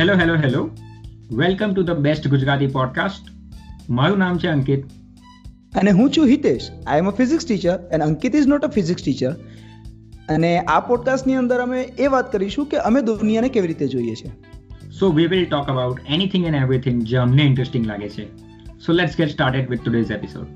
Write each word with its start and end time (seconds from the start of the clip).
Hello 0.00 0.14
hello 0.14 0.34
hello 0.34 0.70
welcome 1.36 1.72
to 1.72 1.82
the 1.82 1.90
best 1.90 2.28
Gujarati 2.28 2.66
podcast 2.66 3.24
મારું 3.90 4.18
નામ 4.18 4.38
છે 4.38 4.48
અંકિત. 4.48 4.84
અને 5.76 5.90
હું 5.90 6.10
છું 6.10 6.26
Hitesh. 6.26 6.70
I 6.86 6.98
am 6.98 7.08
a 7.08 7.10
physics 7.10 7.46
teacher 7.46 7.78
and 7.92 8.04
Ankit 8.04 8.36
is 8.36 8.46
not 8.46 8.64
a 8.64 8.68
physics 8.68 9.04
teacher 9.04 9.32
અને 10.28 10.58
આ 10.58 10.80
પોડકાસ્ટની 10.80 11.34
અંદર 11.34 11.58
અમે 11.58 11.82
એ 11.82 12.06
વાત 12.06 12.32
કરીશું 12.32 12.66
કે 12.66 12.76
અમે 12.76 13.02
દુનિયાને 13.02 13.48
કેવી 13.48 13.66
રીતે 13.66 13.88
જોઈએ 13.88 14.14
છીએ 14.14 14.30
so 14.90 15.12
we 15.12 15.26
will 15.26 15.44
talk 15.44 15.68
about 15.68 16.00
anything 16.08 16.46
and 16.46 16.56
everything 16.56 17.02
જે 17.02 17.16
અમને 17.16 17.42
ઇન્ટરેસ્ટિંગ 17.42 17.86
લાગે 17.86 18.08
છે. 18.08 18.36
So 18.78 18.92
let's 18.92 19.16
get 19.16 19.28
started 19.28 19.70
with 19.70 19.82
today's 19.84 20.10
episode 20.10 20.46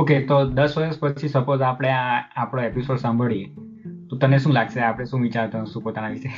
okay 0.00 0.22
તો 0.22 0.44
દસ 0.50 0.78
વર્ષ 0.78 0.98
પછી 0.98 1.28
સપોઝ 1.28 1.60
આપણે 1.60 1.88
આ 1.88 2.20
આપણો 2.36 2.62
એપિસોડ 2.62 2.96
સાંભળીએ 2.96 3.44
તો 4.10 4.16
તને 4.16 4.38
શું 4.38 4.52
લાગશે? 4.52 4.80
આપણે 4.80 5.04
શું 5.04 5.20
વિચારતા 5.20 5.64
શું 5.64 5.82
પોતાના 5.82 6.08
વિશે? 6.08 6.30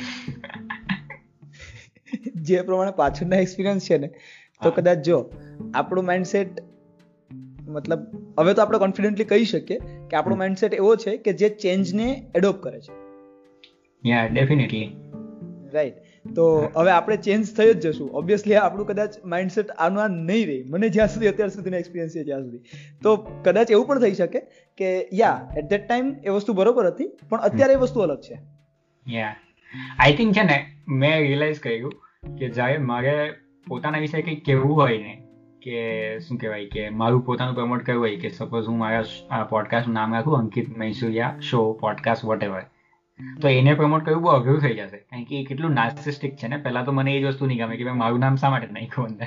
જે 2.42 2.62
પ્રમાણે 2.62 2.90
પાછળના 2.90 3.36
એક્સપિરિયન્સ 3.36 3.90
છે 3.90 3.98
ને 3.98 4.10
તો 4.62 4.70
કદાચ 4.70 4.98
જો 4.98 5.30
આપણું 5.74 6.04
માઇન્ડસેટ 6.04 6.48
મતલબ 7.68 7.98
હવે 8.38 8.54
તો 8.54 8.62
આપણે 8.62 8.78
કોન્ફિડન્ટલી 8.78 9.24
કહી 9.24 9.44
શકીએ 9.44 9.78
કે 10.10 10.16
આપણો 10.16 10.36
માઇન્ડસેટ 10.36 10.74
એવો 10.74 10.96
છે 10.96 11.16
કે 11.16 11.32
જે 11.32 11.48
ચેન્જને 11.48 12.30
એડોપ્ટ 12.34 12.62
કરે 12.62 12.80
છે. 12.80 12.92
યા 14.08 14.26
ડેફિનેટલી 14.26 14.96
રાઈટ 15.72 15.94
તો 16.24 16.70
હવે 16.76 16.90
આપણે 16.90 17.16
ચેન્જ 17.16 17.52
થઈ 17.56 17.74
જ 17.74 17.86
જશું. 17.86 18.10
ઓબ્વિયસલી 18.10 18.54
આપણું 18.54 18.86
કદાચ 18.86 19.14
માઇન્ડસેટ 19.24 19.70
આનું 19.70 20.04
આ 20.04 20.08
નહીં 20.08 20.46
રહે. 20.46 20.64
મને 20.66 20.88
જ્યાં 20.88 21.08
સુધી, 21.08 21.26
અત્યાર 21.26 21.48
સુધીનો 21.48 21.76
એક્સપિરિયન્સ 21.76 22.12
છે 22.12 22.24
જ્યાં 22.24 22.42
સુધી. 22.42 22.58
તો 23.02 23.16
કદાચ 23.44 23.70
એવું 23.70 23.86
પણ 23.86 24.00
થઈ 24.00 24.14
શકે 24.14 24.40
કે 24.78 25.08
યા 25.12 25.48
એટ 25.56 25.68
ધેટ 25.68 25.88
ટાઈમ 25.88 26.14
એ 26.24 26.28
વસ્તુ 26.28 26.52
બરોબર 26.52 26.86
હતી, 26.86 27.10
પણ 27.28 27.38
અત્યારે 27.38 27.72
એ 27.72 27.76
વસ્તુ 27.76 28.00
અલગ 28.00 28.20
છે. 28.20 28.38
યા 29.06 29.34
આઈ 29.98 30.16
થિંક 30.16 30.34
છે 30.34 30.42
ને, 30.42 30.58
મેં 30.88 31.18
રિયલાઇઝ 31.20 31.60
કર્યું 31.60 31.92
કે 32.38 32.48
જ્યારે 32.48 32.78
મારે 32.78 33.32
પોતાના 33.68 33.98
વિશે 33.98 34.22
કંઈક 34.22 34.44
કહેવું 34.44 34.74
હોય 34.74 34.98
ને 34.98 35.14
કે 35.62 36.18
શું 36.20 36.38
કહેવાય 36.38 36.66
કે 36.66 36.90
મારું 36.90 37.24
પોતાનું 37.24 37.54
પ્રમોટ 37.54 37.84
કરવું 37.84 38.00
હોય 38.00 38.16
કે 38.16 38.28
સપોઝ 38.28 38.68
હું 38.68 38.78
મારા 38.78 39.42
પોડકાસ્ટનું 39.44 39.94
નામ 39.94 40.14
રાખું 40.14 40.38
Ankit 40.38 40.76
Maisuria 40.76 41.34
show 41.40 41.72
podcast 41.72 42.24
whatever 42.42 42.62
તો 43.42 43.48
એને 43.48 43.74
પ્રમોટ 43.74 44.04
કરવું 44.04 44.22
બહુ 44.22 44.30
અઘરું 44.30 44.60
થઈ 44.60 44.74
જશે. 44.74 44.96
કારણ 44.96 45.24
કે 45.24 45.40
એ 45.40 45.44
કેટલું 45.44 45.70
નાર્સિસ્ટિક 45.70 46.36
છે 46.36 46.48
ને? 46.48 46.56
પહેલા 46.56 46.82
તો 46.82 46.92
મને 46.92 47.12
એ 47.12 47.20
જ 47.22 47.24
વસ્તુ 47.24 47.46
નહીં 47.46 47.58
ગમે 47.58 47.76
કે 47.76 47.92
મારું 47.92 48.20
નામ 48.20 48.36
શા 48.36 48.50
માટે 48.50 48.68
નાખ્યું 48.72 49.08
અંદર? 49.08 49.26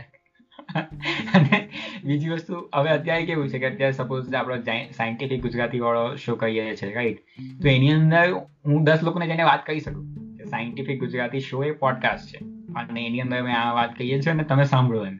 અને 1.35 1.69
બીજી 2.03 2.29
વસ્તુ, 2.29 2.69
હવે 2.75 2.89
અત્યારે 2.89 3.25
કેવું 3.25 3.49
છે 3.49 3.59
કે 3.59 3.65
અત્યારે 3.65 3.93
સપોઝ 3.93 4.33
આપણો 4.33 4.55
સાયન્ટિફિક 4.97 5.41
ગુજરાતી 5.41 5.79
વાળો 5.79 6.15
શો 6.15 6.35
કહીએ 6.35 6.75
છીએ 6.75 6.93
રાઈટ 6.93 7.19
તો 7.61 7.67
એની 7.67 7.93
અંદર 7.93 8.33
હું 8.65 8.83
દસ 8.83 9.03
લોકોને 9.03 9.27
જઈને 9.27 9.43
વાત 9.43 9.65
કરી 9.65 9.79
શકું 9.79 10.05
સાયન્ટિફિક 10.45 10.99
ગુજરાતી 10.99 11.39
શો 11.39 11.63
એ 11.63 11.71
પોડકાસ્ટ 11.71 12.27
છે. 12.27 12.37
અને 12.75 13.05
એની 13.05 13.21
અંદર 13.21 13.43
મેં 13.43 13.55
આ 13.57 13.73
વાત 13.73 13.95
કહીએ 13.97 14.21
છીએ 14.21 14.33
અને 14.33 14.43
તમે 14.43 14.63
સાંભળો 14.63 15.05
એમ. 15.05 15.17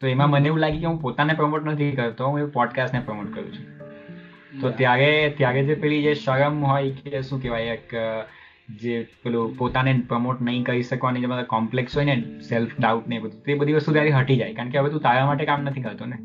તો 0.00 0.06
એમાં 0.06 0.30
મને 0.30 0.46
એવું 0.46 0.58
લાગે 0.58 0.78
કે 0.78 0.86
હું 0.86 1.00
પોતાને 1.00 1.34
પ્રમોટ 1.34 1.64
નથી 1.64 1.90
કરતો, 1.92 2.26
હું 2.26 2.40
એ 2.40 2.44
પોડકાસ્ટને 2.44 3.00
પ્રમોટ 3.00 3.34
કરું 3.34 3.52
છું. 3.52 3.75
તો 4.60 4.70
ત્યારે 4.70 5.34
ત્યારે 5.36 5.64
જે 5.64 5.74
પેલી 5.74 6.02
જે 6.02 6.14
શરમ 6.14 6.64
હોય 6.64 6.90
કે 6.90 7.22
શું 7.22 7.42
કહેવાય 7.42 7.62
એક 7.62 7.94
જે 8.68 9.06
પેલું 9.22 9.58
પોતાને 9.58 10.02
પ્રમોટ 10.08 10.42
નહીં 10.42 10.64
કરી 10.64 10.82
શકવાની 10.82 11.20
જે 11.20 11.26
બધા 11.26 11.42
કોમ્પ્લેક્સ 11.42 11.96
હોય 11.96 12.04
ને 12.04 12.22
સેલ્ફ 12.48 12.70
ડાઉટ 12.80 13.08
ને 13.08 13.18
બધું 13.18 13.42
તે 13.42 13.54
બધી 13.54 13.72
વસ્તુ 13.72 13.92
ત્યારે 13.92 14.10
હટી 14.10 14.36
જાય. 14.36 14.54
કારણ 14.54 14.68
કે 14.68 14.78
હવે 14.78 14.90
તું 14.90 15.00
તારા 15.00 15.26
માટે 15.26 15.44
કામ 15.44 15.62
નથી 15.62 15.80
કરતો 15.80 16.06
ને. 16.06 16.16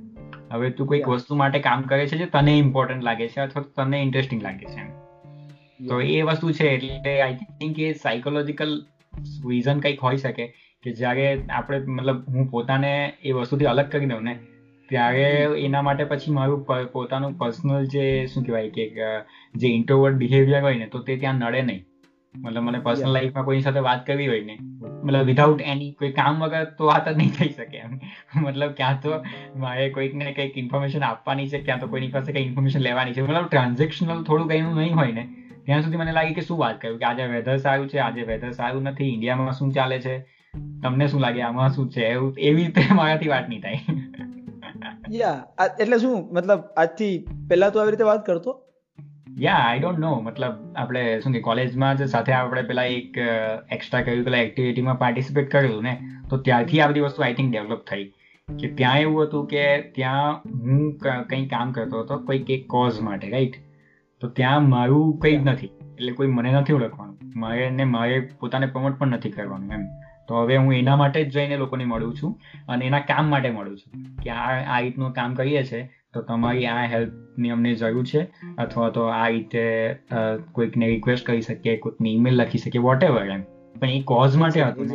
હવે 0.51 0.69
તું 0.69 0.88
કોઈક 0.88 1.07
વસ્તુ 1.07 1.35
માટે 1.35 1.59
કામ 1.59 1.81
કરે 1.81 2.07
છે 2.07 2.17
જે 2.17 2.25
તને 2.25 2.57
ઇમ્પોર્ટન્ટ 2.57 3.03
લાગે 3.03 3.27
છે 3.27 3.39
અથવા 3.39 3.83
તને 3.83 4.01
ઇન્ટરેસ્ટિંગ 4.01 4.43
લાગે 4.43 4.66
છે 4.66 5.01
તો 5.88 6.01
એ 6.01 6.22
વસ્તુ 6.22 6.51
છે 6.51 6.67
એટલે 6.67 7.22
આઈ 7.22 7.33
થિંક 7.33 7.79
એ 7.79 7.94
સાયકોલોજીકલ 7.94 8.85
રીઝન 9.50 9.79
કંઈક 9.79 10.00
હોઈ 10.00 10.17
શકે 10.17 10.47
કે 10.83 10.91
જ્યારે 10.91 11.44
આપણે 11.50 11.79
મતલબ 11.79 12.29
હું 12.29 12.47
પોતાને 12.47 13.13
એ 13.23 13.31
વસ્તુથી 13.31 13.66
અલગ 13.66 13.89
કરી 13.89 14.06
દઉં 14.06 14.23
ને 14.23 14.38
ત્યારે 14.91 15.28
એના 15.66 15.81
માટે 15.81 16.03
પછી 16.03 16.31
મારું 16.31 16.66
પોતાનું 16.94 17.38
પર્સનલ 17.38 17.85
જે 17.85 18.25
શું 18.34 18.44
કહેવાય 18.44 18.69
કે 18.69 18.90
જે 19.56 19.68
ઇન્ટ્રોવર્ટ 19.68 20.16
બિહેવિયર 20.16 20.62
હોય 20.62 20.75
ને 20.75 20.85
તો 20.85 21.00
તે 21.00 21.18
ત્યાં 21.18 21.35
નડે 21.35 21.62
નહીં. 21.62 21.85
મતલબ 22.35 22.63
મને 22.63 22.79
પર્સનલ 22.79 23.12
લાઈફમાં 23.12 23.46
કોઈની 23.46 23.62
સાથે 23.62 23.80
વાત 23.80 24.06
કરવી 24.07 24.28
હોય 24.28 24.41
ને 24.41 24.57
મતલબ 25.03 25.25
વિધાઉટ 25.25 25.62
એની 25.62 25.91
કોઈ 25.91 26.12
કામ 26.12 26.44
વગર 26.44 26.63
તો 26.63 26.85
વાત 26.85 27.09
જ 27.09 27.18
નહીં 27.18 27.31
થઈ 27.40 27.50
શકે 27.50 27.78
એમ. 27.78 28.00
મતલબ 28.47 28.72
ક્યાં 28.72 29.01
તો 29.01 29.09
મારે 29.56 29.90
કોઈકને 29.90 30.34
કંઈક 30.34 30.57
ઇન્ફોર્મેશન 30.57 31.03
આપવાની 31.03 31.47
છે 31.50 31.62
ક્યાં 31.62 31.80
તો 31.80 31.88
કોઈની 31.88 32.07
પાસે 32.07 32.34
કંઈ 32.34 32.41
ઇન્ફોર્મેશન 32.41 32.80
લેવાની 32.80 33.13
છે. 33.13 33.22
મતલબ 33.22 33.47
ટ્રાન્ઝેક્શનલ 33.47 34.24
થોડું 34.24 34.47
કંઈનું 34.47 34.75
નહીં 34.75 34.96
હોય 34.96 35.12
ને 35.12 35.28
ત્યાં 35.66 35.81
સુધી 35.81 35.97
મને 35.97 36.12
લાગે 36.12 36.34
કે 36.34 36.41
શું 36.41 36.57
વાત 36.57 36.81
કર્યું 36.81 37.00
કે 37.00 37.06
આજે 37.06 37.24
વેધર 37.24 37.57
સારું 37.57 37.90
છે 37.90 37.97
આજે 37.97 38.22
વેધર 38.22 38.51
સારું 38.51 38.84
નથી 38.84 39.09
ઇન્ડિયામાં 39.13 39.51
શું 39.51 39.72
ચાલે 39.72 40.00
છે? 40.00 40.19
તમને 40.84 41.07
શું 41.07 41.22
લાગે? 41.22 41.41
આમાં 41.41 41.69
શું 41.69 41.91
છે? 41.91 42.06
એવું 42.06 42.35
એવી 42.40 42.63
રીતે 42.63 42.81
મારાથી 42.96 43.28
વાત 43.28 43.50
નહીં 43.50 43.62
થાય. 43.62 43.80
યા 45.11 45.45
એટલે 45.79 45.97
શું? 45.97 46.29
મતલબ 46.33 46.59
આજથી 46.77 47.27
પહેલા 47.49 47.69
તો 47.69 47.79
આવી 47.79 47.91
રીતે 47.91 48.03
વાત 48.03 48.25
કરતો? 48.25 48.61
યા 49.39 49.53
આઈ 49.53 49.79
ડોન્ટ 49.79 49.99
નો 49.99 50.19
મતલબ 50.19 50.53
આપણે 50.75 51.19
શું 51.19 51.33
કે 51.33 51.41
કોલેજમાં 51.41 51.97
જ 51.97 52.03
સાથે 52.03 52.33
આપણે 52.33 52.61
પેલા 52.61 52.83
એક 52.83 53.17
એક્સ્ટ્રા 53.71 54.01
કરિક્યુલર 54.01 54.35
એક્ટિવિટીમાં 54.35 55.00
પાર્ટિસિપેટ 55.00 55.51
કર્યું 55.51 55.83
ને 55.83 56.00
તો 56.29 56.38
ત્યારથી 56.38 56.81
આ 56.81 56.88
બધી 56.88 57.00
વસ્તુ 57.00 57.23
આઈ 57.23 57.33
થિંક 57.33 57.51
ડેવલપ 57.51 57.85
થઈ. 57.89 58.03
કે 58.59 58.67
ત્યાં 58.67 59.00
એવું 59.00 59.23
હતું 59.23 59.47
કે 59.47 59.81
ત્યાં 59.81 60.41
હું 60.59 60.97
કંઈ 61.29 61.47
કામ 61.47 61.71
કરતો 61.71 62.00
હતો 62.00 62.17
કોઈક 62.17 62.50
એક 62.50 62.67
કોઝ 62.67 63.01
માટે 63.01 63.29
રાઈટ 63.29 63.53
તો 64.21 64.27
ત્યાં 64.27 64.69
મારું 64.69 65.17
કંઈ 65.17 65.38
જ 65.38 65.47
નથી. 65.47 65.66
એટલે 65.66 66.11
કોઈ 66.11 66.27
મને 66.27 66.51
નથી 66.51 66.73
ઓળખવાનું. 66.73 67.17
મારે 67.35 67.69
ને 67.69 67.83
મારે 67.83 68.19
પોતાને 68.19 68.66
પ્રમોટ 68.66 69.00
પણ 69.00 69.07
નથી 69.07 69.31
કરવાનું 69.31 69.71
એમ. 69.73 69.83
તો 70.27 70.43
હવે 70.43 70.57
હું 70.57 70.75
એના 70.75 70.95
માટે 70.95 71.23
જ 71.23 71.29
જઈને 71.29 71.55
લોકોને 71.57 71.85
મળું 71.85 72.13
છું 72.15 72.35
અને 72.67 72.85
એના 72.85 72.99
કામ 73.07 73.29
માટે 73.29 73.49
મળું 73.49 73.77
છું 73.77 74.05
કે 74.23 74.29
આ 74.29 74.51
આ 74.67 74.79
રીતનું 74.79 75.11
કામ 75.11 75.33
કરીએ 75.33 75.63
છીએ 75.63 75.83
તો 76.13 76.21
તમારી 76.21 76.65
આ 76.65 76.81
હેલ્પની 76.87 77.49
અમને 77.49 77.73
જરૂર 77.75 78.03
છે, 78.03 78.21
અથવા 78.57 78.89
તો 78.89 79.07
આ 79.13 79.27
રીતે 79.27 79.63
કોઈકને 80.53 80.87
રિક્વેસ્ટ 80.87 81.25
કરી 81.25 81.41
શકીએ, 81.41 81.77
કોઈકને 81.77 82.09
ઈમેલ 82.09 82.41
લખી 82.41 82.57
શકીએ 82.57 82.81
વોટ 82.81 83.03
એવર 83.03 83.25
એમ. 83.29 83.43
પણ 83.81 83.90
એ 83.92 84.02
કોઝ 84.03 84.36
માટે 84.36 84.59
હતું 84.62 84.90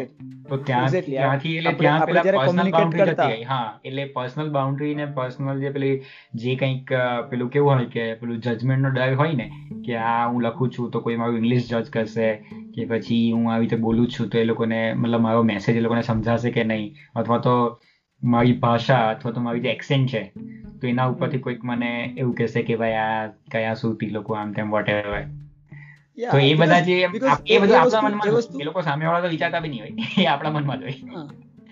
તો 0.49 0.57
ત્યાં 0.63 0.93
ત્યાંથી 1.07 1.55
એટલે 1.57 1.73
ત્યાં 1.75 2.05
પેલા 2.05 2.25
પર્સનલ 2.37 2.71
બાઉન્ડ્રી 2.71 3.15
ગઈ 3.23 3.43
હા. 3.43 3.81
એટલે 3.85 4.05
પર્સનલ 4.15 4.51
બાઉન્ડ્રી 4.51 4.95
ને 4.95 5.07
પર્સનલ 5.17 5.61
જે 5.61 5.71
પેલી 5.71 5.95
જે 6.35 6.55
કંઈક 6.57 6.93
પેલું 7.31 7.51
કેવું 7.51 7.73
હોય 7.75 7.87
કે 7.87 8.05
પેલું 8.15 8.39
જજમેન્ટ 8.41 8.83
નો 8.83 8.91
ડર 8.91 9.15
હોય 9.15 9.33
ને 9.33 9.49
કે 9.87 9.97
આ 10.05 10.29
હું 10.29 10.43
લખું 10.43 10.71
છું 10.71 10.91
તો 10.91 11.01
કોઈ 11.01 11.17
મારું 11.17 11.37
ઇંગ્લિશ 11.37 11.67
જજ 11.69 11.91
કરશે 11.91 12.29
કે 12.75 12.87
પછી 12.87 13.23
હું 13.33 13.51
આવી 13.53 13.61
રીતે 13.61 13.77
બોલું 13.77 14.09
છું 14.09 14.29
તો 14.29 14.39
એ 14.39 14.45
લોકોને 14.45 14.79
મતલબ 14.95 15.21
મારો 15.21 15.43
મેસેજ 15.43 15.77
એ 15.77 15.81
લોકોને 15.81 16.03
સમજાશે 16.03 16.51
કે 16.51 16.65
નહીં? 16.65 16.93
અથવા 17.15 17.39
તો 17.39 17.57
મારી 18.23 18.53
ભાષા 18.59 19.01
અથવા 19.09 19.33
તો 19.33 19.41
મારી 19.41 19.61
જે 19.61 19.71
એક્સેન્ટ 19.71 20.11
છે 20.11 20.23
તો 20.81 20.87
એના 20.87 21.09
ઉપરથી 21.09 21.39
કોઈક 21.39 21.65
મને 21.65 21.91
એવું 22.19 22.35
કહેશે 22.35 22.63
કે 22.63 22.77
ભાઈ 22.77 23.01
આ 23.01 23.27
કયા 23.53 23.75
સુરતી 23.75 24.11
લોકો 24.11 24.35
આમ 24.35 24.53
તેમ 24.53 24.71
વોટ 24.71 24.89
એવર 24.89 25.21
તો 26.33 26.39
એ 26.39 26.55
બધા 26.55 26.81
જે 26.81 27.01
એ 27.47 27.59
બધું 27.59 27.81
આપણા 27.81 28.01
મનમાં 28.01 28.61
એ 28.61 28.65
લોકો 28.65 28.81
સામે 28.81 29.07
તો 29.23 29.29
વિચારતા 29.29 29.61
બી 29.61 29.69
નહીં 29.69 29.81
હોય. 29.81 30.23
એ 30.23 30.27
આપણા 30.27 30.51
મનમાં 30.51 30.81
જ 30.81 30.83
હોય. 30.83 30.95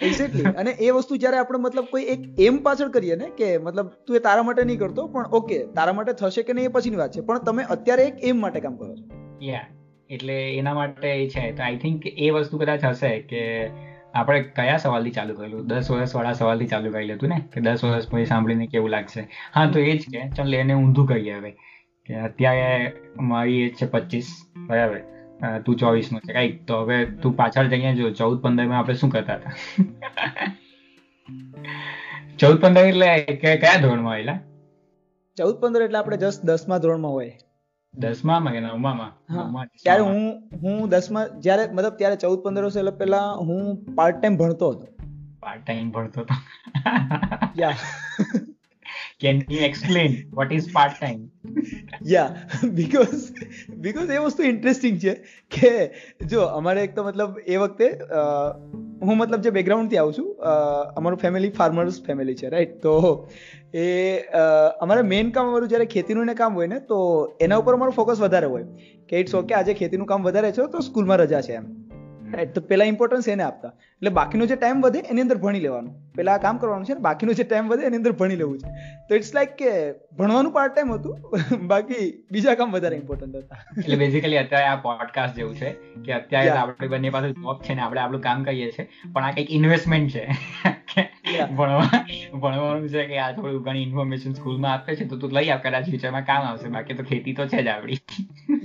એક્ઝેક્ટલી 0.02 0.44
અને 0.60 0.70
એ 0.70 0.90
વસ્તુ 0.90 1.16
જ્યારે 1.16 1.36
આપણે 1.36 1.58
મતલબ 1.58 1.84
કોઈ 1.84 2.02
એક 2.02 2.40
એમ 2.40 2.56
પાછળ 2.56 2.88
કરીએ 2.88 3.16
ને 3.16 3.30
કે 3.38 3.58
મતલબ 3.58 3.86
તું 4.06 4.16
એ 4.16 4.18
તારા 4.18 4.42
માટે 4.42 4.64
નહીં 4.64 4.78
કરતો 4.78 5.06
પણ 5.06 5.26
ઓકે 5.26 5.66
તારા 5.66 5.92
માટે 5.92 6.12
થશે 6.12 6.42
કે 6.42 6.52
નહીં 6.52 6.64
એ 6.64 6.68
પછીની 6.68 6.96
વાત 6.96 7.12
છે. 7.12 7.20
પણ 7.20 7.38
તમે 7.38 7.62
અત્યારે 7.62 8.02
એક 8.02 8.14
એમ 8.22 8.40
માટે 8.40 8.60
કામ 8.60 8.76
કરો 8.76 8.96
છો. 8.96 9.36
યા 9.42 9.66
એટલે 10.10 10.54
એના 10.54 10.74
માટે 10.74 11.08
એ 11.08 11.28
છે. 11.28 11.52
તો 11.52 11.62
આઈ 11.62 11.76
થિંક 11.76 12.06
એ 12.06 12.30
વસ્તુ 12.30 12.58
કદાચ 12.58 12.84
હશે 12.84 13.18
કે 13.18 13.70
આપણે 14.14 14.42
કયા 14.42 14.76
સવાલથી 14.76 15.10
ચાલુ 15.10 15.34
કરેલું 15.34 15.66
દસ 15.66 15.90
વર્ષ 15.90 16.16
વાળા 16.16 16.32
સવાલથી 16.32 16.66
ચાલુ 16.66 16.92
કરી 16.92 17.06
લેતું 17.06 17.28
ને? 17.28 17.40
કે 17.54 17.60
દસ 17.60 17.84
વર્ષ 17.84 18.08
પછી 18.08 18.24
સાંભળીને 18.24 18.66
કેવું 18.66 18.90
લાગશે? 18.90 19.28
હા 19.54 19.70
તો 19.70 19.78
એ 19.78 19.98
જ 19.98 20.00
કે 20.12 20.28
ચાલ 20.28 20.54
એને 20.54 20.74
ઊંધું 20.74 21.06
કહીએ 21.06 21.32
હવે. 21.32 21.56
કે 22.06 22.20
અત્યારે 22.20 22.92
મારી 23.20 23.62
એજ 23.62 23.74
છે 23.74 23.86
પચીસ 23.86 24.26
બરાબર. 24.66 25.00
તું 25.64 25.76
ચોવીસનું 25.76 26.20
છે 26.20 26.32
રાઈટ. 26.32 26.66
તો 26.66 26.80
હવે 26.80 27.04
તું 27.04 27.36
પાછળ 27.36 27.66
જઈને 27.66 27.94
જો 27.94 28.10
ચૌદ 28.10 28.42
પંદરમાં 28.42 28.78
આપણે 28.78 28.94
શું 28.94 29.10
કરતા 29.10 29.34
હતા? 29.34 29.52
ચૌદ 32.38 32.60
પંદર 32.60 32.86
એટલે 32.86 33.38
કયા 33.40 33.80
ધોરણમાં 33.80 34.12
આવેલા? 34.12 34.38
ચૌદ 35.36 35.54
પંદર 35.54 35.82
એટલે 35.82 35.98
આપણે 35.98 36.16
જસ્ટ 36.16 36.44
દસમા 36.44 36.78
ધોરણમાં 36.78 37.12
હોય. 37.12 37.32
દસમા 37.94 38.52
કે 38.52 38.60
નવમામાં? 38.60 39.66
ત્યારે 39.66 40.02
હું 40.02 40.42
હું 40.62 40.88
દસમા 40.88 41.26
જ્યારે 41.26 41.72
મતલબ 41.72 41.96
ત્યારે 41.96 42.16
ચૌદ 42.16 42.38
પંદર 42.38 42.62
વર્ષ 42.62 42.76
એટલે 42.76 42.90
પહેલા 42.90 43.32
હું 43.32 43.94
પાર્ટ 43.94 44.20
ટાઈમ 44.20 44.36
ભણતો 44.36 44.70
હતો. 44.70 44.86
પાર્ટ 45.40 45.66
ટાઈમ 45.66 45.90
ભણતો 45.90 46.20
હતો. 46.20 46.34
Can 49.20 49.42
you 49.50 49.62
explain 49.68 50.16
what 50.38 50.52
is 50.52 50.68
part 50.72 50.96
time 50.98 51.20
yeah 52.12 52.68
because 52.78 53.24
because 53.84 54.14
એ 54.16 54.20
વસ્તુ 54.26 54.46
ઇન્ટરેસ્ટિંગ 54.52 54.96
છે 55.04 55.14
કે 55.52 55.72
જો 56.32 56.46
અમારે 56.60 56.82
એક 56.84 56.96
તો 56.96 57.04
મતલબ 57.04 57.38
એ 57.46 57.56
વખતે 57.56 57.88
હું 59.06 59.16
મતલબ 59.16 59.40
જે 59.46 59.54
બેકગ્રાઉન્ડથી 59.58 60.00
આવું 60.02 60.16
છું 60.18 60.28
અમારું 61.02 61.22
ફેમિલી 61.24 61.52
ફાર્મર્સ 61.58 62.00
ફેમિલી 62.06 62.38
છે 62.42 62.52
રાઈટ 62.54 62.74
તો 62.82 62.94
એ 63.74 63.86
અમારે 64.80 65.02
મેઇન 65.12 65.30
કામ 65.30 65.50
અમારું 65.52 65.72
જ્યારે 65.72 65.88
ખેતીનું 65.94 66.26
ને 66.26 66.34
કામ 66.34 66.60
હોય 66.60 66.68
ને, 66.74 66.78
તો 66.90 66.98
એના 67.40 67.62
ઉપર 67.64 67.74
અમારું 67.78 67.98
ફોકસ 68.00 68.20
વધારે 68.20 68.46
હોય 68.46 68.66
કે 69.08 69.24
ઇટ્સ 69.24 69.34
ઓકે 69.34 69.54
આજે 69.54 69.72
ખેતીનું 69.74 70.06
કામ 70.12 70.28
વધારે 70.28 70.52
છે, 70.52 70.66
તો 70.74 70.80
સ્કૂલમાં 70.80 71.18
રજા 71.24 71.42
છે 71.48 71.58
એમ. 71.62 71.66
રાઈટ 72.36 72.54
તો 72.54 72.60
પેલા 72.60 72.84
ઇમ્પોર્ટન્સ 72.84 73.28
એને 73.28 73.42
આપતા. 73.42 73.72
એટલે 73.92 74.10
બાકીનો 74.10 74.46
જે 74.46 74.56
ટાઈમ 74.56 74.80
વધે 74.80 75.02
એની 75.10 75.20
અંદર 75.20 75.36
ભણી 75.36 75.60
લેવાનું. 75.60 75.94
પેલા 76.14 76.36
કામ 76.38 76.56
કરવાનું 76.56 76.86
છે 76.86 76.94
બાકીનો 76.94 77.32
જે 77.32 77.44
ટાઈમ 77.44 77.68
વધે 77.68 77.86
એની 77.86 77.96
અંદર 77.96 78.12
ભણી 78.12 78.36
લેવું 78.36 78.58
છે. 78.58 78.68
તો 79.08 79.14
ઇટ્સ 79.14 79.34
લાઈક 79.34 79.56
કે 79.56 79.72
ભણવાનું 80.16 80.52
પાર્ટ 80.52 80.74
ટાઈમ 80.74 80.92
હતું 80.92 81.16
બાકી 81.72 82.26
બીજા 82.30 82.54
કામ 82.54 82.72
વધારે 82.72 82.96
ઇમ્પોર્ટન્ટ 82.96 83.36
હતા. 83.36 83.60
એટલે 83.78 83.96
બેઝિકલી 83.96 84.38
અત્યારે 84.38 84.66
આ 84.66 84.76
પોડકાસ્ટ 84.76 85.36
જેવું 85.36 85.54
છે 85.54 85.72
કે 86.04 86.12
અત્યારે 86.12 86.50
આપણે 86.50 86.88
બંને 86.88 87.10
પાસે 87.10 87.30
જોબ 87.32 87.62
છે 87.62 87.74
ને 87.74 87.82
આપણે 87.82 88.00
આપણું 88.00 88.20
કામ 88.20 88.44
કરીએ 88.44 88.70
છીએ 88.70 88.88
પણ 89.12 89.24
આ 89.24 89.30
કંઈક 89.30 89.50
ઇન્વેસ્ટમેન્ટ 89.50 90.10
છે. 90.10 90.26
ભણવાનું 91.54 92.88
છે 92.88 93.04
કે 93.10 93.18
આ 93.18 93.32
થોડું 93.32 93.62
ઘણી 93.62 93.82
ઇન્ફોર્મેશન 93.82 94.32
સ્કૂલમાં 94.32 94.72
આપે 94.72 94.96
છે 94.96 95.04
તો 95.04 95.16
તું 95.16 95.32
લઈ 95.32 95.48
આવ 95.48 95.60
કદાચ 95.64 95.88
ફ્યુચરમાં 95.88 96.24
કામ 96.30 96.42
આવશે. 96.48 96.68
બાકી 96.68 96.94
તો 96.94 97.02
ખેતી 97.02 97.34
તો 97.38 97.46
છે 97.46 97.62
જ 97.62 97.68
આપડી 97.68 97.98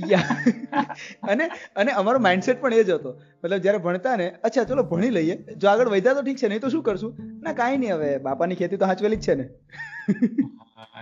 અને 1.31 1.49
અને 1.75 1.91
અમારો 1.91 2.19
માઇન્ડસેટ 2.19 2.61
પણ 2.61 2.73
એ 2.73 2.83
જ 2.83 2.91
હતો. 2.91 3.15
મતલબ 3.43 3.61
જયારે 3.61 3.77
ભણતા 3.77 4.15
ને 4.15 4.33
અચ્છા 4.43 4.63
ચલો 4.63 4.83
ભણી 4.83 5.09
લઈએ. 5.09 5.55
જો 5.55 5.69
આગળ 5.69 5.95
વધ્યા 5.95 6.13
તો 6.13 6.21
ઠીક 6.21 6.37
છે 6.37 6.47
નહીં 6.47 6.61
તો 6.61 6.69
શું 6.69 6.83
કરશું? 6.83 7.13
ના 7.41 7.53
કાંઈ 7.53 7.77
નહીં 7.77 7.95
હવે 7.95 8.19
બાપાની 8.27 8.55
ખેતી 8.55 8.77
તો 8.77 8.85
હાચવેલી 8.85 9.17
જ 9.17 9.21
છે 9.21 9.35
ને. 9.35 9.49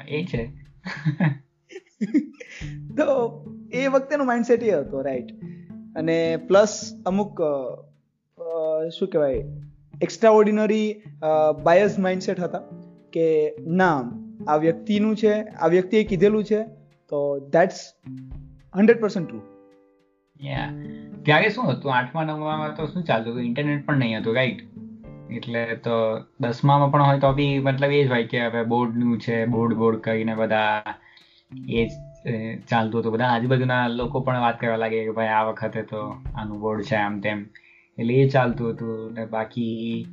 એ 0.07 0.25
છે. 0.25 0.51
તો 2.97 3.05
એ 3.71 3.87
વખતેનો 3.87 4.23
માઇન્ડસેટ 4.23 4.63
એ 4.63 4.71
હતો 4.71 5.01
રાઈટ 5.01 5.31
અને 5.95 6.39
પ્લસ 6.49 6.93
અમુક 7.05 7.39
શું 8.97 9.07
કહેવાય? 9.07 9.66
એક્સ્ટ્રા 10.01 10.31
બાયસ 11.63 11.99
માઇન્ડસેટ 11.99 12.39
હતા 12.39 12.61
કે 13.13 13.25
ના, 13.67 13.97
આ 14.47 14.55
વ્યક્તિનું 14.55 15.15
છે, 15.15 15.33
આ 15.41 15.67
વ્યક્તિએ 15.67 16.03
કીધેલું 16.03 16.43
છે, 16.43 16.63
તો 17.11 17.39
ધેટ્સ 17.39 17.79
હંડ્રેડ 18.75 18.99
પર્સન્ટ 19.01 19.27
ટ્રુ 19.27 19.39
ત્યારે 21.23 21.49
શું 21.49 21.71
હતું? 21.71 21.93
આઠમા, 21.93 22.23
નવમામાં 22.23 22.75
તો 22.75 22.85
શું 22.85 23.03
ચાલતું 23.03 23.33
હતું? 23.33 23.43
ઇન્ટરનેટ 23.43 23.85
પણ 23.85 23.97
નહીં 23.97 24.19
હતું 24.19 24.35
રાઈટ 24.35 24.61
એટલે 25.31 25.75
તો 25.75 25.95
દસમામાં 26.39 26.91
પણ 26.91 27.03
હોય 27.03 27.19
તો 27.19 27.33
બી 27.33 27.59
મતલબ 27.59 27.91
એ 27.91 28.03
જ 28.05 28.09
હોય 28.09 28.23
કે 28.23 28.45
હવે 28.45 28.63
બોર્ડનું 28.63 29.19
છે, 29.19 29.45
બોર્ડ 29.45 29.75
બોર્ડ 29.75 29.97
કરીને 29.97 30.35
બધા 30.35 30.83
એ, 31.69 31.87
ચાલતું 32.69 33.01
હતું. 33.01 33.13
બધા 33.13 33.25
આજુબાજુના 33.25 33.87
લોકો 33.87 34.19
પણ 34.19 34.39
વાત 34.39 34.59
કરવા 34.59 34.75
લાગે 34.75 35.05
કે 35.05 35.11
ભાઈ 35.11 35.27
આ 35.27 35.43
વખતે 35.43 35.81
તો 35.81 35.99
આનું 36.35 36.59
બોર્ડ 36.59 36.83
છે, 36.83 36.95
આમ 36.95 37.19
તેમ. 37.19 37.47
એટલે 37.99 38.13
એ 38.13 38.29
ચાલતું 38.29 38.71
હતું 38.71 39.13
ને 39.13 39.25
બાકી 39.25 40.07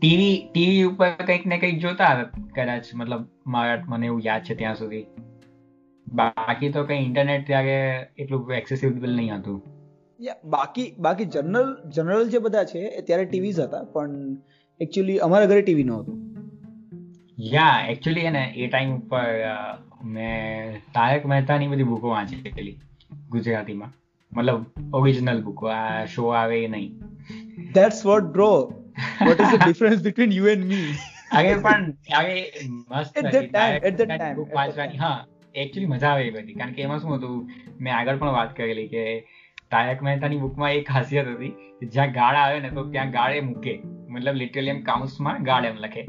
ટીવી 0.00 0.32
ટીવી 0.54 0.82
ઉપર 0.84 1.10
કંઈક 1.26 1.46
ને 1.46 1.58
કંઈક 1.58 1.78
જોતા 1.78 2.14
કદાચ 2.56 2.88
મતલબ 2.94 3.22
મારા 3.46 3.84
મને 3.88 4.06
એવું 4.06 4.22
યાદ 4.24 4.42
છે 4.42 4.54
ત્યાં 4.54 4.76
સુધી. 4.76 5.04
બાકી 6.06 6.70
તો 6.70 6.84
કઈ 6.84 6.98
ઇન્ટરનેટ 7.04 7.46
ત્યારે 7.46 7.76
એટલું 8.18 8.52
એક્સેસિબલ 8.54 9.14
નહીં 9.16 9.34
હતું. 9.36 9.62
બાકી 10.44 10.88
બાકી 10.98 11.24
જનરલ 11.24 11.70
જનરલ 11.90 12.28
જે 12.28 12.38
બધા 12.38 12.64
છે 12.64 12.78
એ 12.78 13.02
ત્યારે 13.02 13.24
ટીવી 13.24 13.54
હતા 13.58 13.84
પણ 13.94 14.36
એકચ્યુઅલી 14.80 15.18
અમારા 15.18 15.46
ઘરે 15.46 15.62
ટીવી 15.62 15.84
નહોતું. 15.84 16.20
યા 17.54 17.86
એકચ્યુઅલી 17.88 18.28
એને 18.32 18.44
એ 18.56 18.68
ટાઈમ 18.68 18.94
ઉપર 18.98 19.26
મેં 20.04 20.78
તારક 20.94 21.26
મહેતાની 21.26 21.68
બધી 21.68 21.82
બુકો 21.82 22.08
વાંચેલી 22.08 22.78
ગુજરાતીમાં. 23.30 23.92
મતલબ 24.32 24.94
ઓરિજિનલ 24.94 25.40
બુકો 25.42 25.72
આ 25.76 26.04
શો 26.06 26.28
આવે 26.40 26.60
નહીં. 26.68 26.92
That's 27.74 28.04
what 28.04 28.30
bro 28.36 28.50
what 29.26 29.40
is 29.40 29.52
the 29.52 29.64
difference 29.64 30.02
between 30.02 30.32
you 30.32 30.46
and 30.46 30.64
me 30.64 30.88
અરે 31.32 31.52
પણ 31.56 31.84
અરે 32.20 32.34
મસ્ત 32.90 33.18
at 33.18 33.30
the 33.34 33.46
time 33.50 33.86
at 33.90 33.96
the 33.98 34.04
time 34.04 34.36
book 34.36 34.50
વાંચવાની. 34.54 34.96
હા 34.96 35.18
એકચ્યુઅલી 35.54 35.86
મજા 35.86 36.10
આવે 36.10 36.30
બધી. 36.30 36.54
કારણ 36.54 36.72
કે 36.72 36.82
એમાં 36.82 37.00
શું 37.00 37.16
હતું 37.16 37.50
મેં 37.80 37.96
આગળ 37.96 38.16
પણ 38.16 38.36
વાત 38.38 38.56
કરેલી 38.56 38.88
કે 38.88 39.04
તારક 39.70 40.02
મહેતાની 40.02 40.36
બુકમાં 40.36 40.72
એક 40.72 40.88
ખાસિયત 40.88 41.26
હતી 41.26 41.52
કે 41.80 41.86
જ્યાં 41.86 42.12
ગાળ 42.12 42.36
આવે 42.36 42.60
ને 42.60 42.70
તો 42.70 42.84
ત્યાં 42.90 43.10
ગાળે 43.10 43.40
મૂકે. 43.40 43.74
મતલબ 44.08 44.34
લિટરલી 44.34 44.68
એમ 44.68 44.82
કાઉન્સમાં 44.82 45.42
ગાળ 45.42 45.64
એમ 45.64 45.76
લખે. 45.76 46.02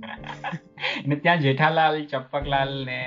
ને 1.08 1.16
ત્યાં 1.16 1.38
જેઠાલાલ 1.38 2.04
ચપ્પકલાલ 2.04 2.72
ને 2.84 2.98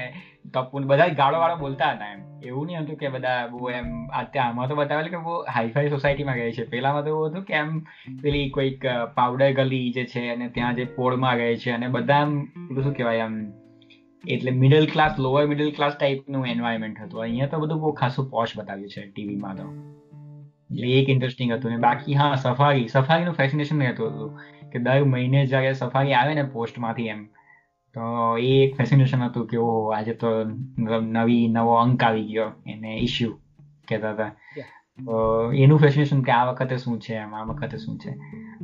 ટપ્પુ 0.46 0.84
બધા 0.92 1.08
ગાળો 1.20 1.40
વાળો 1.42 1.58
બોલતા 1.58 1.92
હતા 1.92 2.12
એમ. 2.14 2.22
એવું 2.44 2.66
નહીં 2.68 2.82
હતું 2.82 2.98
કે 2.98 3.10
બધા 3.10 3.48
બહુ 3.48 3.70
એમ 3.72 3.88
અત્યારે 4.14 4.46
આમાં 4.46 4.70
તો 4.70 4.76
બતાવેલ 4.76 5.10
કે 5.12 5.20
બહુ 5.26 5.34
હાઈફાઈ 5.56 5.90
સોસાયટીમાં 5.90 6.38
ગઈ 6.40 6.52
છે. 6.52 6.64
પેલામાં 6.74 7.04
તો 7.04 7.10
એવું 7.10 7.30
હતું 7.30 7.44
કે 7.44 7.54
એમ 7.56 7.70
પેલી 8.24 8.50
કોઈક 8.50 8.86
પાવડર 9.16 9.52
ગલી 9.60 9.92
જે 9.92 10.04
છે 10.06 10.24
અને 10.30 10.48
ત્યાં 10.50 10.76
જે 10.76 10.86
પોળમાં 10.98 11.38
ગઈ 11.38 11.56
છે 11.58 11.72
અને 11.72 11.88
બધા 11.88 12.22
એમ 12.22 12.34
પેલું 12.68 12.84
શું 12.84 12.96
કહેવાય 12.98 13.28
એમ, 13.28 13.36
એટલે 14.24 14.52
middle 14.62 14.86
class 14.94 15.20
lower 15.20 15.44
middle 15.48 15.72
class 15.72 15.96
ટાઈપનું 15.96 16.48
એન્વાયરમેન્ટ 16.48 17.00
હતું. 17.00 17.22
અહીંયા 17.22 17.52
તો 17.54 17.60
બધું 17.60 17.82
બહુ 17.82 17.92
ખાસું 17.94 18.30
પોશ 18.30 18.56
બતાવ્યું 18.58 18.90
છે 18.90 19.06
ટીવીમાં 19.08 19.56
તો. 19.56 19.68
એટલે 20.70 20.88
એક 21.00 21.10
ઇન્ટરેસ્ટિંગ 21.10 21.50
હતું 21.54 21.72
ને 21.72 21.78
બાકી 21.78 22.16
હા 22.16 22.36
સફારી 22.36 22.88
સફારીનું 22.88 23.36
ફેસિનેશન 23.36 23.82
રહેતું 23.82 24.08
હતું 24.10 24.70
કે 24.72 24.80
દર 24.80 25.04
મહિને 25.06 25.40
જ્યારે 25.46 25.74
સફારી 25.74 26.14
આવે 26.14 26.34
ને 26.34 26.46
પોસ્ટમાંથી 26.54 27.08
એમ 27.08 27.22
તો 27.96 28.38
એ 28.38 28.52
એક 28.64 28.78
ફેસિનેશન 28.78 29.22
હતું 29.22 29.48
કે 29.48 29.58
ઓહો 29.58 29.90
આજે 29.90 30.14
તો 30.14 30.28
નવી 31.02 31.48
નવો 31.48 31.74
અંક 31.76 32.04
આવી 32.04 32.24
ગયો 32.24 32.52
એને 32.68 32.98
ઇશ્યુ 32.98 33.34
કહેતા 33.90 34.12
હતા. 34.12 34.32
તો 35.06 35.52
એનું 35.52 35.80
ફેસિનેશન 35.80 36.22
કે 36.22 36.32
આ 36.32 36.46
વખતે 36.52 36.78
શું 36.78 37.00
છે 37.00 37.14
એમ 37.14 37.36
આ 37.36 37.44
વખતે 37.44 37.78
શું 37.78 38.00
છે? 38.00 38.12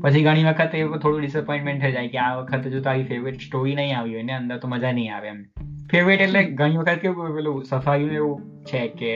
પછી 0.01 0.23
ઘણી 0.23 0.43
વખત 0.43 0.75
એ 0.75 0.87
થોડું 0.87 1.21
ડિસઅપોઇન્ટમેન્ટ 1.21 1.81
થઈ 1.81 1.91
જાય 1.91 2.07
કે 2.07 2.17
આ 2.17 2.35
વખતે 2.35 2.69
જો 2.69 2.81
તારી 2.81 3.03
ફેવરેટ 3.03 3.41
સ્ટોરી 3.41 3.75
નહીં 3.75 3.97
આવી 3.99 4.13
હોય 4.13 4.23
ને 4.23 4.33
અંદર 4.33 4.57
તો 4.57 4.67
મજા 4.67 4.91
નહીં 4.91 5.15
આવે 5.15 5.27
એમ. 5.27 5.45
ફેવરેટ 5.91 6.21
એટલે 6.21 6.43
ઘણી 6.43 6.77
વખત 6.77 6.99
કેવું 6.99 7.35
પેલું 7.35 7.65
સફાયું 7.65 8.11
એવું 8.11 8.63
છે 8.63 8.87
કે 8.87 9.13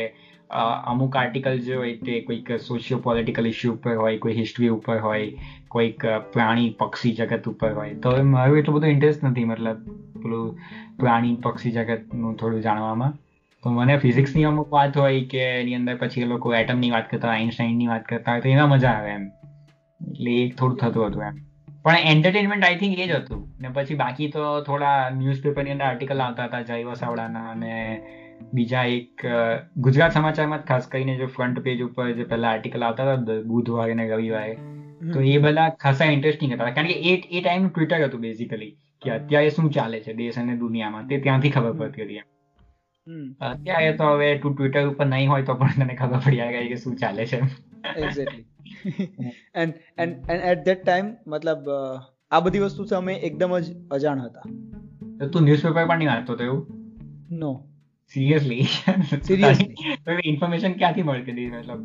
અમુક 0.85 1.15
આર્ટિકલ 1.15 1.59
જે 1.59 1.75
હોય 1.75 1.97
તે 1.97 2.19
કોઈક 2.19 2.51
સોશિયો 2.59 2.99
પોલિટિકલ 2.99 3.47
ઇસ્યુ 3.47 3.73
ઉપર 3.73 3.95
હોય, 3.95 4.17
કોઈ 4.17 4.33
હિસ્ટ્રી 4.33 4.67
ઉપર 4.67 4.99
હોય, 4.99 5.31
કોઈક 5.67 6.05
પ્રાણી 6.05 6.69
પક્ષી 6.69 7.13
જગત 7.13 7.49
ઉપર 7.49 7.73
હોય. 7.73 7.93
તો 7.93 8.23
મારું 8.23 8.57
એટલું 8.57 8.75
બધું 8.75 8.89
ઇન્ટરેસ્ટ 8.89 9.23
નથી, 9.23 9.43
મતલબ 9.43 9.77
પેલું 10.23 10.59
પ્રાણી 10.99 11.35
પક્ષી 11.35 11.71
જગતનું 11.71 12.35
થોડું 12.35 12.61
જાણવામાં. 12.61 13.13
તો 13.63 13.69
મને 13.69 13.97
ફિઝિક્સની 13.97 14.43
અમુક 14.43 14.73
વાત 14.73 14.97
હોય 14.97 15.25
કે 15.25 15.37
એની 15.37 15.75
અંદર 15.75 15.95
પછી 15.95 16.21
એ 16.21 16.25
લોકો 16.25 16.55
એટમની 16.55 16.91
વાત 16.91 17.11
કરતા 17.11 17.27
આઇન્સ્ટાઇનની 17.27 17.87
વાત 17.87 18.05
કરતા 18.05 18.31
હોય, 18.31 18.41
તો 18.41 18.49
એમાં 18.49 18.69
મજા 18.69 18.89
આવે 18.89 19.09
એમ. 19.09 19.31
એટલે 20.11 20.31
એ 20.31 20.49
થોડું 20.49 20.77
થતું 20.77 21.07
હતું 21.07 21.23
એમ. 21.23 21.33
પણ 21.83 21.97
એન્ટરટેનમેન્ટ 21.97 22.65
આઈ 22.65 22.75
થિંક 22.75 22.99
એ 22.99 23.07
જ 23.07 23.11
હતું. 23.11 23.53
ને 23.61 23.67
પછી 23.67 23.95
બાકી 23.95 24.27
તો 24.27 24.61
થોડા 24.61 25.09
ન્યૂઝપેપરની 25.09 25.71
અંદર 25.71 25.85
આર્ટિકલ 25.85 26.21
આવતા 26.21 26.45
હતા, 26.45 26.61
જય 26.61 26.83
વસાવડાના 26.83 27.49
અને 27.49 28.03
બીજા 28.53 28.83
એક 28.91 29.25
ગુજરાત 29.77 30.11
સમાચારમાં 30.11 30.65
ખાસ 30.65 30.87
કરીને 30.87 31.15
જો 31.17 31.27
ફ્રન્ટ 31.27 31.59
પેજ 31.59 31.81
ઉપર 31.81 32.11
જે 32.11 32.23
પહેલા 32.23 32.51
આર્ટિકલ 32.51 32.83
આવતા 32.83 33.07
હતા 33.13 33.39
બુધવારે 33.47 33.93
ને 33.93 34.05
રવિવારે 34.09 34.55
તો 35.13 35.21
એ 35.21 35.37
બધા 35.37 35.69
ખાસા 35.69 36.05
ઇન્ટરેસ્ટિંગ 36.05 36.53
હતા. 36.53 36.69
કારણ 36.69 36.87
કે 36.87 36.93
એ 36.93 37.15
એ 37.31 37.41
ટાઈમ 37.41 37.67
ટ્વિટર 37.69 38.05
હતું 38.05 38.21
બેઝિકલી 38.21 38.71
કે 39.01 39.11
અત્યારે 39.11 39.49
શું 39.49 39.71
ચાલે 39.71 39.97
છે 39.99 40.13
દેશ 40.13 40.37
અને 40.37 40.55
દુનિયામાં 40.57 41.07
તે 41.07 41.19
ત્યાંથી 41.19 41.49
ખબર 41.49 41.73
પડતી 41.73 42.03
હતી 42.03 42.21
અત્યારે 43.41 43.91
તો 43.93 44.05
હવે 44.05 44.29
તું 44.37 44.55
ટ્વિટર 44.55 44.87
ઉપર 44.87 45.05
નહીં 45.05 45.29
હોય 45.29 45.43
તો 45.43 45.53
પણ 45.53 45.73
તને 45.79 45.95
ખબર 45.95 46.19
પડી 46.19 46.37
જાય 46.37 46.67
કે 46.67 46.75
શું 46.75 46.95
ચાલે 46.95 47.25
છે 47.25 47.41
exactly 47.97 48.45
and 49.55 49.73
and 49.97 50.31
and 50.31 50.45
at 50.51 50.65
that 50.65 50.81
time 50.83 51.11
મતલબ 51.27 51.67
આ 52.31 52.39
બધી 52.39 52.59
વસ્તુ 52.59 52.87
અમે 52.95 53.13
એકદમ 53.29 53.59
જ 53.59 53.75
અજાણ 53.91 54.19
હતા. 54.19 54.45
તું 55.33 55.41
ન્યૂઝપેપર 55.43 55.85
પણ 55.87 55.97
નહીં 55.97 56.09
વાંચતો 56.09 56.35
તો 56.35 56.43
એવું? 56.43 56.61
નો 57.31 57.51
સિરિયસલી 58.13 58.65
સિરિયસલી 59.23 60.23
ઇન્ફોર્મેશન 60.25 60.73
ક્યાંથી 60.73 61.03
મળતી 61.03 61.33
હતી 61.33 61.51
મતલબ 61.51 61.81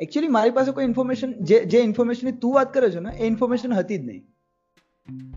એકચ્યુઅલી 0.00 0.32
મારી 0.32 0.52
પાસે 0.52 0.72
કોઈ 0.72 0.86
ઇન્ફોર્મેશન 0.86 1.34
જે 1.44 1.62
જે 1.66 1.84
ઇન્ફોર્મેશનની 1.84 2.36
તું 2.40 2.54
વાત 2.54 2.76
કરે 2.76 2.90
છો 2.90 3.00
ને 3.00 3.16
એ 3.16 3.24
ઇન્ફોર્મેશન 3.26 3.74
હતી 3.74 3.98
જ 3.98 4.04
નહીં 4.04 4.22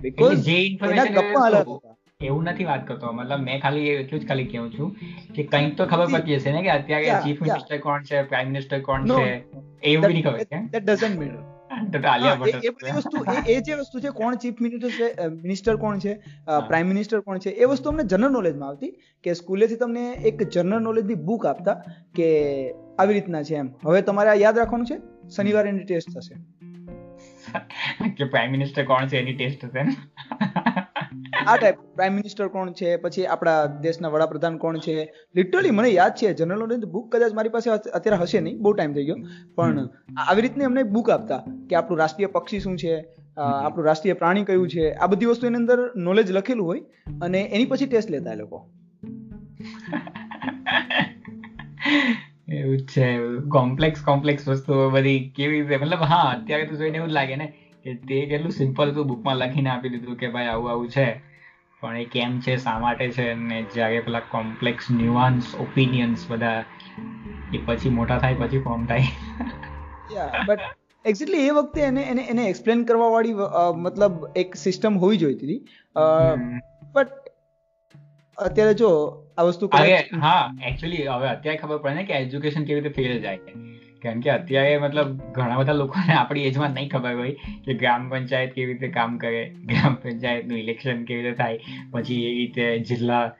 બીકોઝ 0.01 0.45
જે 0.45 0.59
એના 0.89 1.07
ગપ્પા 1.09 1.43
હાલત 1.45 1.73
એવું 2.21 2.43
નથી 2.45 2.65
વાત 2.65 2.83
કરતો 2.83 3.13
મતલબ 3.13 3.45
મેં 3.45 3.61
ખાલી 3.61 3.93
એટલું 3.93 4.19
જ 4.19 4.27
ખાલી 4.27 4.49
કહું 4.49 4.69
છું 4.71 4.91
કે 5.31 5.47
કંઈક 5.47 5.77
તો 5.77 5.87
ખબર 5.87 6.11
પડતી 6.11 6.37
હશે 6.37 6.51
ને 6.51 6.61
કે 6.61 6.75
અત્યારે 6.75 7.23
ચીફ 7.23 7.41
મિનિસ્ટર 7.41 7.81
કોણ 7.81 8.11
છે 8.11 8.25
પ્રાઇમ 8.25 8.53
મિનિસ્ટર 8.53 8.83
કોણ 8.83 9.09
છે 9.11 9.23
એવું 9.85 10.07
બી 10.09 10.21
ખબર 10.21 10.45
છે 10.45 10.61
ધેટ 10.67 10.85
ડઝન્ટ 10.85 11.19
મેટર 11.19 11.50
એ 12.63 12.91
વસ્તુ 12.91 13.25
એ 13.47 13.53
એ 13.53 13.61
જે 13.61 13.73
વસ્તુ 13.73 13.99
છે 13.99 14.09
કોણ 14.09 14.35
ચીફ 14.35 14.61
મિનિસ્ટર 14.61 14.89
છે 14.89 15.27
મિનિસ્ટર 15.27 15.75
કોણ 15.75 15.99
છે 15.99 16.13
પ્રાઇમ 16.67 16.87
મિનિસ્ટર 16.87 17.19
કોણ 17.19 17.37
છે 17.37 17.49
એ 17.49 17.65
વસ્તુ 17.65 17.89
અમને 17.89 18.03
જનરલ 18.03 18.31
નોલેજમાં 18.31 18.69
આવતી 18.69 18.91
કે 19.23 19.33
સ્કૂલેથી 19.33 19.75
તમને 19.75 20.11
એક 20.11 20.49
જનરલ 20.49 20.79
નોલેજની 20.79 21.15
બુક 21.15 21.45
આપતા 21.45 21.73
કે 22.15 22.29
આવી 22.71 23.13
રીતના 23.13 23.43
છે 23.43 23.55
એમ. 23.55 23.69
હવે 23.85 24.01
તમારે 24.01 24.29
આ 24.29 24.33
યાદ 24.33 24.57
રાખવાનું 24.57 24.85
છે? 24.85 25.29
શનિવારે 25.29 25.69
એની 25.69 25.83
ટેસ્ટ 25.83 26.09
થશે. 26.17 26.35
કે 28.17 28.23
પ્રાઇમ 28.23 28.51
મિનિસ્ટર 28.51 28.85
કોણ 28.85 29.07
છે 29.07 29.17
એની 29.17 29.33
ટેસ્ટ 29.33 29.73
ને? 29.73 29.85
આ 31.11 31.55
ટાઈપ 31.57 31.79
પ્રાઇમ 31.95 32.13
મિનિસ્ટર 32.13 32.47
કોણ 32.47 32.71
છે? 32.71 32.89
પછી 32.97 33.25
આપણા 33.25 33.55
દેશના 33.85 34.11
વડાપ્રધાન 34.13 34.57
કોણ 34.57 34.77
છે? 34.77 34.95
લિટરલી 35.35 35.71
મને 35.71 35.89
યાદ 35.89 36.13
છે 36.19 36.33
જનરલ 36.33 36.59
નોલેજ 36.59 36.85
બુક 36.93 37.07
કદાચ 37.15 37.33
મારી 37.33 37.53
પાસે 37.55 37.69
અત્યારે 37.71 38.19
હશે 38.21 38.39
નહીં, 38.39 38.59
બહુ 38.59 38.73
ટાઈમ 38.73 38.93
થઈ 38.93 39.05
ગયો. 39.05 39.17
પણ 39.55 39.89
આવી 40.27 40.41
રીતની 40.41 40.65
અમને 40.65 40.83
બુક 40.83 41.09
આપતા 41.09 41.41
કે 41.69 41.75
આપણું 41.75 41.99
રાષ્ટ્રીય 41.99 42.27
પક્ષી 42.27 42.59
શું 42.59 42.77
છે 42.77 42.93
આપણું 43.37 43.85
રાષ્ટ્રીય 43.85 44.13
પ્રાણી 44.13 44.43
કયું 44.43 44.69
છે, 44.69 44.85
આ 44.93 45.07
બધી 45.07 45.25
વસ્તુ 45.25 45.47
એની 45.47 45.55
અંદર 45.55 45.79
નોલેજ 45.95 46.31
લખેલું 46.31 46.67
હોય 46.67 46.81
અને 47.21 47.39
એની 47.41 47.65
પછી 47.65 47.85
ટેસ્ટ 47.85 48.09
લેતા 48.09 48.33
એ 48.33 48.35
લોકો. 48.35 48.57
એવું 52.51 52.77
છે 52.77 53.05
કોમ્પ્લેક્સ 53.49 54.01
કોમ્પ્લેક્સ 54.01 54.47
વસ્તુઓ 54.47 54.89
બધી 54.89 55.19
કેવી 55.35 55.61
રીતે, 55.61 55.77
મતલબ 55.77 56.01
હા, 56.03 56.23
અત્યારે 56.29 56.65
તો 56.65 56.75
જોઈને 56.75 56.97
એવું 56.97 57.09
લાગે 57.09 57.35
ને 57.35 57.47
કે 57.85 57.93
તે 58.09 58.17
કેટલું 58.25 58.51
સિમ્પલ 58.51 58.93
તું 58.95 59.07
બુકમાં 59.07 59.37
લખીને 59.37 59.69
આપી 59.69 59.89
દીધું 59.89 60.17
કે 60.17 60.27
ભાઈ 60.29 60.47
આવું 60.47 60.71
આવું 60.71 60.89
છે. 60.89 61.07
પણ 61.81 61.97
એ 61.97 62.05
કેમ 62.05 62.39
છે 62.39 62.57
શા 62.57 62.79
માટે 62.79 63.05
છે 63.11 63.25
ને 63.43 63.61
જ્યારે 63.75 64.01
પેલા 64.01 64.25
કોમ્પ્લેક્સ 64.31 64.91
ન્યુઆન્સ 64.91 65.55
ઓપિનિયન્સ 65.59 66.27
બધા 66.29 66.59
એ 67.53 67.61
પછી 67.65 67.89
મોટા 67.89 68.19
થાય 68.19 68.35
પછી 68.35 68.59
ફોર્મ 68.59 68.85
થાય. 68.85 69.07
બટ 70.47 70.61
એક્ઝેક્ટલી 71.05 71.47
એ 71.47 71.51
વખતે 71.51 71.81
એને 71.81 72.03
એને 72.11 72.23
એને 72.25 72.43
એક્સપ્લેન 72.49 72.83
કરવા 72.83 73.09
વાળી 73.09 73.35
મતલબ 73.77 74.15
એક 74.35 74.55
સિસ્ટમ 74.55 74.97
હોવી 74.97 75.17
જોઈતી 75.17 75.47
હતી. 75.47 75.59
બટ 76.93 77.11
અત્યારે 78.37 78.73
જો 78.73 78.91
આ 79.37 79.43
વસ્તુ 79.43 79.69
હા 80.21 80.41
એકચ્યુઅલી 80.67 81.03
હવે 81.07 81.27
અત્યારે 81.29 81.57
ખબર 81.57 81.77
પડે 81.77 81.95
ને 81.95 82.03
કે 82.03 82.13
એજ્યુકેશન 82.13 82.63
કેવી 82.63 82.81
રીતે 82.81 82.95
ફેલ 82.97 83.21
જાય. 83.21 83.39
કારણ 84.03 84.19
કે 84.19 84.29
અત્યારે 84.29 84.77
મતલબ 84.77 85.17
ઘણા 85.31 85.57
બધા 85.57 85.73
લોકોને 85.73 86.13
આપણી 86.13 86.41
એજમાં 86.41 86.69
નહીં 86.69 86.89
ખબર 86.89 87.15
હોય 87.15 87.31
કે 87.65 87.73
ગ્રામ 87.73 88.09
પંચાયત 88.09 88.53
કેવી 88.53 88.73
રીતે 88.73 88.87
કામ 88.87 89.17
કરે, 89.17 89.49
ગ્રામ 89.49 89.93
પંચાયતનું 89.93 90.59
ઇલેક્શન 90.59 91.03
કેવી 91.03 91.21
રીતે 91.21 91.35
થાય, 91.35 91.59
પછી 91.91 92.25
એ 92.25 92.33
રીતે 92.35 92.79
જિલ્લા 92.79 93.31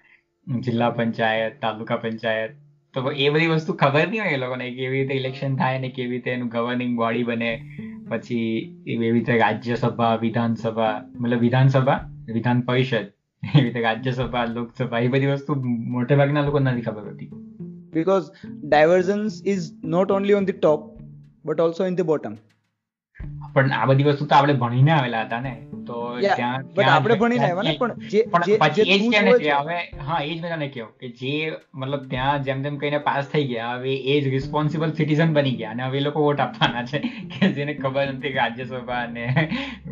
જિલ્લા 0.60 0.90
પંચાયત, 0.90 1.62
તાલુકા 1.62 1.96
પંચાયત. 1.96 2.52
તો 2.94 3.12
એ 3.12 3.30
બધી 3.30 3.48
વસ્તુ 3.48 3.74
ખબર 3.74 4.08
નહીં 4.08 4.24
હોય 4.24 4.34
એ 4.34 4.38
લોકોને 4.38 4.72
કેવી 4.72 5.00
રીતે 5.00 5.14
ઇલેક્શન 5.14 5.56
થાય 5.56 5.80
ને 5.80 5.90
કેવી 5.90 6.12
રીતે 6.12 6.32
એનું 6.32 6.48
ગવર્નિંગ 6.48 6.98
બોડી 6.98 7.24
બને. 7.24 7.70
પછી 8.10 8.76
એવી 8.88 9.12
રીતે 9.12 9.38
રાજ્યસભા, 9.38 10.16
વિધાનસભા, 10.16 11.02
મતલબ 11.20 11.40
વિધાનસભા 11.40 12.10
વિધાન 12.34 12.62
પરિષદ 12.62 13.14
એવી 13.44 13.64
રીતે 13.64 13.82
રાજ્યસભા, 13.82 14.46
લોકસભા, 14.46 15.00
એ 15.00 15.08
બધી 15.08 15.26
વસ્તુ 15.26 15.56
મોટે 15.66 16.16
ભાગના 16.16 16.42
લોકો 16.42 16.60
નથી 16.60 16.82
ખબર 16.82 17.02
હોતી. 17.02 17.32
Because 17.94 18.32
divergence 18.70 19.42
is 19.56 19.68
not 19.96 20.12
only 20.12 20.34
on 20.34 20.46
the 20.46 20.58
top 20.68 20.88
but 21.46 21.60
also 21.60 21.84
in 21.86 21.96
the 21.96 22.08
bottom. 22.14 22.40
પણ 23.56 23.74
આ 23.74 23.86
બધી 23.86 24.04
વસ્તુ 24.04 24.26
તો 24.26 24.36
આપણે 24.36 24.54
ભણીને 24.62 24.92
આવેલા 24.92 25.22
હતા 25.24 25.40
ને. 25.40 25.52
તો 25.88 25.98
ત્યાં 26.20 26.66
બટ 26.76 26.88
આપણે 26.88 27.16
ભણીને 27.16 27.46
આવ્યા 27.46 27.66
ને 27.68 27.74
પણ 27.80 27.92
જે 28.12 28.20
જે 28.78 28.86
જ 28.94 29.10
કે 29.10 29.22
ને 29.22 29.34
હવે 29.50 29.78
હા 30.08 30.20
એ 30.22 30.30
જ 30.30 30.40
મેં 30.42 30.54
તને 30.54 30.68
કહ્યું 30.68 30.92
કે 31.02 31.10
જે 31.20 31.34
મતલબ 31.76 32.04
ત્યાં 32.14 32.46
જેમ 32.48 32.64
તેમ 32.64 32.78
કહીને 32.78 33.00
પાસ 33.08 33.30
થઈ 33.34 33.44
ગયા 33.48 33.74
હવે 33.76 33.96
એ 34.14 34.16
જ 34.22 34.34
રિસ્પોન્સિબલ 34.36 34.96
સિટીઝન 35.00 35.34
બની 35.34 35.56
ગયા 35.56 35.74
અને 35.76 35.84
હવે 35.88 35.98
એ 35.98 36.06
લોકો 36.08 36.24
વોટ 36.28 36.46
આપવાના 36.46 36.86
છે 36.86 37.02
કે 37.34 37.52
જેને 37.58 37.74
ખબર 37.74 38.08
નથી 38.14 38.34
રાજ્યસભા 38.34 39.02
અને 39.02 39.26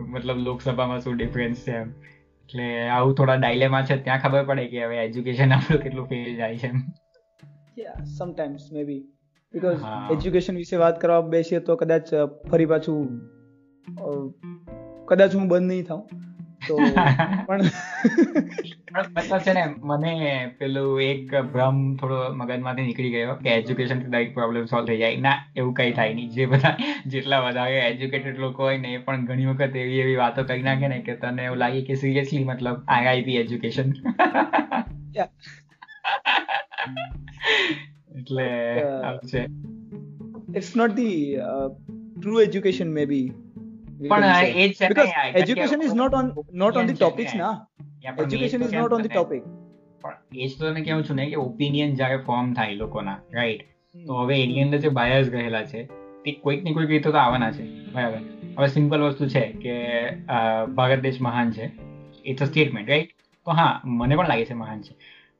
મતલબ 0.08 0.40
લોકસભામાં 0.48 1.04
શું 1.04 1.20
ડિફરન્સ 1.20 1.68
છે 1.68 1.76
એમ. 1.82 1.92
એટલે 2.42 2.68
આવું 2.90 3.14
થોડા 3.16 3.36
ડાયલેમા 3.36 3.84
છે 3.84 4.00
ત્યાં 4.08 4.24
ખબર 4.24 4.44
પડે 4.50 4.66
કે 4.74 4.86
હવે 4.86 4.98
એજ્યુકેશન 5.04 5.54
આપણું 5.54 5.82
કેટલું 5.84 6.08
ફેલ 6.08 6.32
જાય 6.36 6.58
છે 6.58 6.70
sometimes 8.18 8.70
May 8.74 8.84
B 8.84 9.00
because 9.54 9.78
education 10.12 10.56
વિશે 10.56 10.76
વાત 10.78 11.02
કરવા 11.02 11.22
બેસીએ 11.22 11.60
તો 11.60 11.76
કદાચ 11.76 12.16
ફરી 12.52 12.66
પાછું 12.66 13.22
કદાચ 15.06 15.36
હું 15.36 15.48
બંધ 15.48 15.62
નહીં 15.62 15.84
થાઉં. 15.84 16.08
તો 16.68 16.78
પણ 17.38 17.62
છે 19.40 19.54
ને 19.54 19.64
મને 19.78 20.52
પેલું 20.58 21.02
એક 21.02 21.42
ભ્રમ 21.42 21.96
થોડો 21.96 22.34
મગજમાંથી 22.34 22.82
નીકળી 22.82 23.10
ગયો 23.10 23.36
કે 23.36 23.50
એજ્યુકેશનથી 23.50 24.08
દરેક 24.08 24.34
પ્રોબ્લેમ 24.34 24.66
સોલ્વ 24.66 24.86
થઈ 24.86 24.98
જાય. 24.98 25.16
ના 25.16 25.46
એવું 25.56 25.74
કઈ 25.74 25.92
થાય 25.94 26.14
નહીં. 26.14 26.30
જે 26.30 26.46
બધા 26.46 26.78
જેટલા 27.06 27.40
વધારે 27.40 27.80
એજ્યુકેટેડ 27.80 28.38
લોકો 28.40 28.64
હોય 28.64 28.78
ને 28.78 28.94
એ 28.94 28.98
પણ 28.98 29.26
ઘણી 29.26 29.46
વખત 29.46 29.76
એવી 29.76 30.00
એવી 30.00 30.16
વાતો 30.16 30.44
કરી 30.44 30.62
નાખે 30.62 30.88
ને 30.88 31.00
કે 31.00 31.16
તને 31.16 31.46
એવું 31.46 31.58
લાગે 31.58 31.82
કે 31.82 31.96
સિરિયસલી 31.96 32.44
મતલબ 32.44 32.84
આઈઆઈપી 32.88 33.38
એજ્યુકેશન 33.38 33.94
એટલે 38.16 38.48
છે. 39.28 39.44
It's 40.58 40.76
not 40.76 40.92
the 40.92 41.38
true 42.22 42.42
education 42.42 42.92
maybe 43.06 43.32
પણ 44.10 44.24
એ 44.56 44.70
છે 44.70 44.88
because 44.88 45.10
education 45.36 45.82
is 45.82 45.94
not 45.94 46.14
on 46.14 46.32
not 46.54 46.78
on 46.78 46.86
the 46.86 46.94
topics 46.94 47.36
ના 47.36 47.68
education 48.20 48.64
is 48.64 48.74
not 48.74 48.94
on 48.94 49.02
the 49.02 49.10
topic 49.10 49.44
પણ 50.02 50.14
એ 50.36 50.48
જ 50.48 50.60
તો 50.60 50.72
તને 50.72 50.82
કેવું 50.82 51.04
છું 51.04 51.16
ને 51.16 51.26
કે 51.26 51.36
ઓપિનિયન 51.36 51.96
જ્યારે 51.96 52.18
ફોર્મ 52.18 52.54
થાય 52.54 52.76
લોકોના 52.76 53.18
રાઈટ 53.34 53.62
તો 54.08 54.14
હવે 54.14 54.44
એની 54.44 54.62
અંદર 54.62 54.78
જે 54.78 54.90
બાયસ 54.90 55.30
ગયેલા 55.30 55.66
છે 55.66 55.84
તે 56.26 56.32
કોઈક 56.32 56.64
ને 56.64 56.74
કોઈક 56.74 56.90
રીતે 56.90 57.12
તો 57.12 57.18
આવવાના 57.18 57.52
છે 57.52 57.92
બરાબર? 57.92 58.18
હવે 58.58 58.68
સિમ્પલ 58.68 59.02
વસ્તુ 59.02 59.28
છે 59.28 59.40
કે 59.40 59.74
ભારત 60.66 61.00
દેશ 61.00 61.22
મહાન 61.22 61.52
છે 61.52 61.72
ઇટ્સ 62.26 62.42
અ 62.42 62.46
સ્ટેટમેન્ટ 62.46 62.90
રાઈટ 62.90 63.10
તો 63.46 63.52
હા 63.52 63.82
મને 63.86 64.16
પણ 64.16 64.28
લાગે 64.28 64.46
છે 64.46 64.54
મહાન 64.54 64.82
છે. 64.82 64.96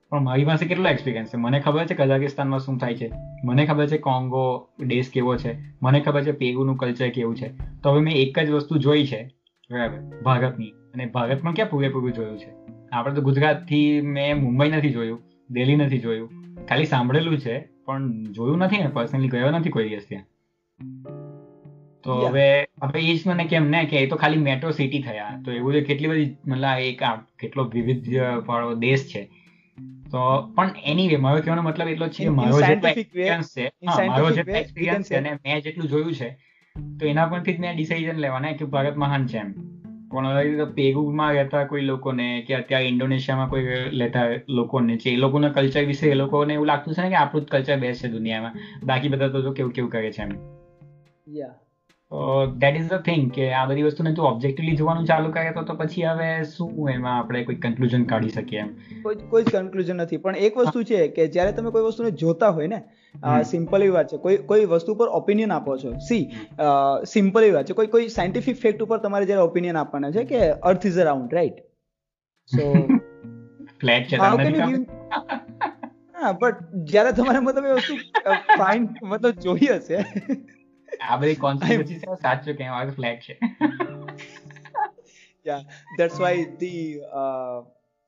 પણ 0.10 0.24
મારી 0.24 0.46
પાસે 0.46 0.66
કેટલો 0.66 0.90
એક્સપિરિયન્સ 0.90 1.28
છે? 1.28 1.38
મને 1.38 1.60
ખબર 1.60 1.86
છે 1.86 1.94
કઝાકિસ્તાનમાં 1.94 2.60
શું 2.60 2.78
થાય 2.78 2.96
છે? 2.96 3.12
મને 3.44 3.66
ખબર 3.66 3.88
છે 3.88 3.98
કોંગો 3.98 4.70
દેશ 4.88 5.10
કેવો 5.10 5.36
છે? 5.38 5.56
મને 5.84 6.00
ખબર 6.00 6.24
છે 6.24 6.32
પેરુનું 6.32 6.78
કલ્ચર 6.78 7.10
કેવું 7.10 7.36
છે? 7.38 7.48
તો 7.84 7.92
હવે 7.92 8.02
મેં 8.02 8.14
એક 8.14 8.40
જ 8.40 8.50
વસ્તુ 8.50 8.78
જોઈ 8.78 9.06
છે 9.06 9.36
બરાબર 9.72 10.22
ભારતની. 10.22 10.66
અને 10.66 11.06
ભારતમાં 11.06 11.54
ક્યાં 11.54 11.70
પૂરેપૂરું 11.70 12.14
જોયું 12.14 12.38
છે? 12.38 12.52
આપણે 12.92 13.16
તો 13.16 13.22
ગુજરાતથી 13.22 14.02
મેં 14.02 14.38
મુંબઈ 14.38 14.70
નથી 14.70 14.90
જોયું 14.90 15.22
દિલ્હી 15.50 15.76
નથી 15.76 16.00
જોયું. 16.00 16.30
ખાલી 16.70 16.86
સાંભળેલું 16.86 17.40
છે 17.40 17.60
પણ 17.86 18.24
જોયું 18.24 18.58
નથી 18.58 18.78
ને 18.78 18.88
પર્સનલી 18.88 19.28
ગયો 19.28 19.52
નથી 19.52 19.70
કોઈ 19.70 19.90
દિવસ 19.90 20.06
ત્યાં. 20.10 20.24
તો 22.04 22.14
હવે 22.14 22.68
હવે 22.82 23.00
એ 23.00 23.16
જ 23.16 23.28
મને 23.28 23.44
કેમ 23.44 23.70
ને 23.70 23.86
કે 23.86 23.98
એ 23.98 24.08
તો 24.08 24.16
ખાલી 24.16 24.38
મેટ્રો 24.38 24.72
સિટી 24.72 25.02
થયા. 25.02 25.42
તો 25.46 25.52
એવું 25.52 25.74
છે 25.74 25.82
કેટલી 25.82 26.08
બધી 26.08 26.36
મતલબ 26.48 26.80
એક 26.80 27.02
કેટલો 27.40 27.72
વિવિધ 27.74 28.16
વાળો 28.46 28.74
દેશ 28.74 29.08
છે. 29.08 29.30
તો 30.12 30.42
પણ 30.56 30.72
એની 30.84 31.08
વે 31.08 31.16
મારો 31.16 31.42
કહેવાનો 31.42 31.62
મતલબ 31.62 31.88
એટલો 31.88 32.08
છે 32.08 32.30
મારો 32.30 32.62
જે 32.62 32.90
એક્સપિરિયન્સ 32.90 33.58
છે 33.58 33.72
મારો 33.86 34.32
જે 34.32 34.42
એક્સપિરિયન્સ 34.42 35.12
છે 35.12 35.16
અને 35.16 35.34
મેં 35.34 35.62
જેટલું 35.62 35.88
જોયું 35.88 36.14
છે 36.14 36.30
તો 37.00 37.06
એના 37.06 37.26
પરથી 37.26 37.54
જ 37.54 37.60
મેં 37.60 37.76
ડિસિઝન 37.76 38.18
લેવાના 38.18 38.52
કે 38.52 38.66
ભારત 38.66 38.98
મહાન 38.98 39.28
છે 39.28 39.38
એમ. 39.38 39.54
પણ 40.10 40.66
પેરુમાં 40.66 41.34
રહેતા 41.34 41.64
કોઈ 41.64 41.82
લોકોને 41.82 42.44
કે 42.48 42.54
અત્યારે 42.56 42.86
ઇન્ડોનેશિયામાં 42.86 43.50
કોઈ 43.50 43.68
લેતા 43.92 44.26
લોકોને 44.50 44.98
છે 44.98 45.10
એ 45.10 45.16
લોકોના 45.16 45.50
કલ્ચર 45.50 45.86
વિશે 45.86 46.08
એ 46.08 46.14
લોકોને 46.14 46.54
એવું 46.54 46.68
લાગતું 46.68 46.94
છે 46.94 47.02
ને 47.02 47.10
કે 47.10 47.16
આપણું 47.16 47.46
જ 47.46 47.48
કલ્ચર 47.48 47.78
બેસ્ટ 47.78 48.04
છે 48.04 48.08
દુનિયામાં. 48.08 48.54
બાકી 48.84 49.08
બધા 49.08 49.28
તો 49.28 49.52
કેવું 49.52 49.72
કેવું 49.72 49.92
કરે 49.92 50.12
છે 50.12 50.22
એમ. 50.22 50.32
યા 51.38 51.48
દેટ 52.58 52.76
ઇઝ 52.76 52.88
ધ 52.88 52.94
થિંગ 52.94 53.32
કે 53.32 53.54
આ 53.54 53.66
બધી 53.66 53.82
વસ્તુને 53.82 54.14
તું 54.14 54.26
ઓબ્જેક્ટિવલી 54.26 54.76
જોવાનું 54.76 55.06
ચાલુ 55.06 55.32
કરે 55.32 55.52
તો 55.52 55.74
પછી 55.74 56.04
હવે 56.04 56.44
શું 56.44 56.90
એમાં 56.90 57.18
આપણે 57.18 57.44
કોઈ 57.44 57.56
કન્ક્લુઝન 57.56 58.04
કાઢી 58.04 58.30
શકીએ 58.30 58.60
એમ? 58.60 58.76
કોઈ 59.02 59.16
કોઈ 59.16 59.44
જ 59.44 59.50
કન્ક્લુઝન 59.50 59.96
નથી. 59.96 60.18
પણ 60.18 60.36
એક 60.36 60.58
વસ્તુ 60.58 60.84
છે 60.84 61.08
કે 61.08 61.28
જ્યારે 61.28 61.52
તમે 61.52 61.72
કોઈ 61.72 61.84
વસ્તુને 61.84 62.12
જોતા 62.12 62.50
હોય 62.50 62.68
ને 62.68 62.84
સિમ્પલ 63.44 63.82
એવી 63.82 63.90
વાત 63.90 64.08
છે. 64.08 64.18
કોઈ 64.18 64.38
કોઈ 64.38 64.66
વસ્તુ 64.66 64.96
પર 64.96 65.08
ઓપિનિયન 65.08 65.52
આપો 65.52 65.78
છો. 65.78 65.92
સી 65.92 66.30
સિમ્પલ 67.06 67.44
એવી 67.44 67.52
વાત 67.52 67.66
છે. 67.66 67.74
કોઈ 67.74 67.88
કોઈ 67.88 68.08
સાયન્ટિફિક 68.08 68.58
ફેક્ટ 68.58 68.82
ઉપર 68.82 68.98
તમારે 68.98 69.26
જ્યારે 69.26 69.42
ઓપિનિયન 69.42 69.78
આપવાના 69.78 70.12
છે 70.12 70.24
કે 70.24 70.52
earth 70.52 70.86
is 70.86 70.98
around 70.98 71.34
right 71.34 71.56
so 72.52 72.88
flat 73.80 74.08
છે 74.08 74.18
હા 74.18 74.38
બટ 76.32 76.58
જ્યારે 76.84 77.12
તમારે 77.12 77.40
મતલબ 77.40 77.66
એ 77.66 77.72
વસ્તુ 77.72 77.94
ફાઇન 78.58 78.90
મતલબ 79.04 79.32
જોઈ 79.32 79.66
હશે 79.66 80.06
આ 81.10 81.18
બધી 81.18 81.36
કોન્સ્પિરસી 81.36 82.00
છે 82.00 82.16
સાચું 82.22 82.54
કે 82.54 82.70
આ 82.74 82.86
ફ્લેટ 82.92 83.20
છે? 83.20 83.36
યા 85.46 85.62
that's 85.98 86.20
why 86.20 86.46
the 86.60 86.86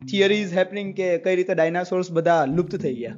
theory 0.02 0.42
is 0.42 0.54
happening 0.54 0.94
કે 0.96 1.10
કઈ 1.18 1.36
રીતે 1.36 1.54
ડાયનાસોર્સ 1.54 2.12
બધા 2.12 2.42
લુપ્ત 2.46 2.76
થઈ 2.76 2.96
ગયા. 2.96 3.18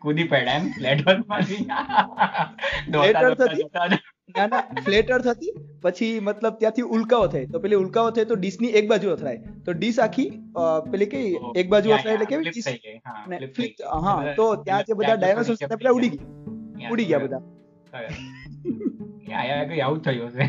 કૂદી 0.00 0.24
પડ્યા 0.24 0.56
એમ? 0.56 0.68
ફ્લેટ 0.70 1.00
હતી? 1.08 1.66
ના 4.36 4.46
ના 4.46 4.60
ફ્લેટર 4.84 5.20
થતી 5.20 5.52
પછી 5.82 6.20
મતલબ 6.20 6.54
ત્યાંથી 6.58 6.86
ઉલ્કાઓ 6.98 7.26
થઈ. 7.26 7.44
તો 7.46 7.58
પેલી 7.58 7.76
ઉલ્કાઓ 7.76 8.10
થઈ 8.10 8.24
તો 8.24 8.34
ડીશની 8.34 8.72
એક 8.80 8.88
બાજુ 8.88 9.10
અથડાય 9.10 9.38
તો 9.64 9.72
ડીશ 9.72 9.98
આખી 9.98 10.28
પેલી 10.90 11.06
કઈ 11.06 11.26
એક 11.56 11.68
બાજુ 11.68 11.92
અથડાય 11.92 12.14
એટલે 12.14 12.26
કેવી 12.26 12.50
ડીશ? 12.50 13.82
હા 14.06 14.16
તો 14.36 14.46
ત્યાં 14.56 14.84
જે 14.84 14.94
બધા 14.94 15.14
ડાયનોસોર્સ 15.14 15.62
હતા 15.62 15.76
પેલા 15.76 15.92
ઉડી 15.92 16.10
ગયા. 16.10 16.90
ઉડી 16.90 17.04
ગયા 17.04 17.18
બધા. 17.18 17.42
આવું 19.82 20.00
થયું 20.02 20.30
છે 20.30 20.46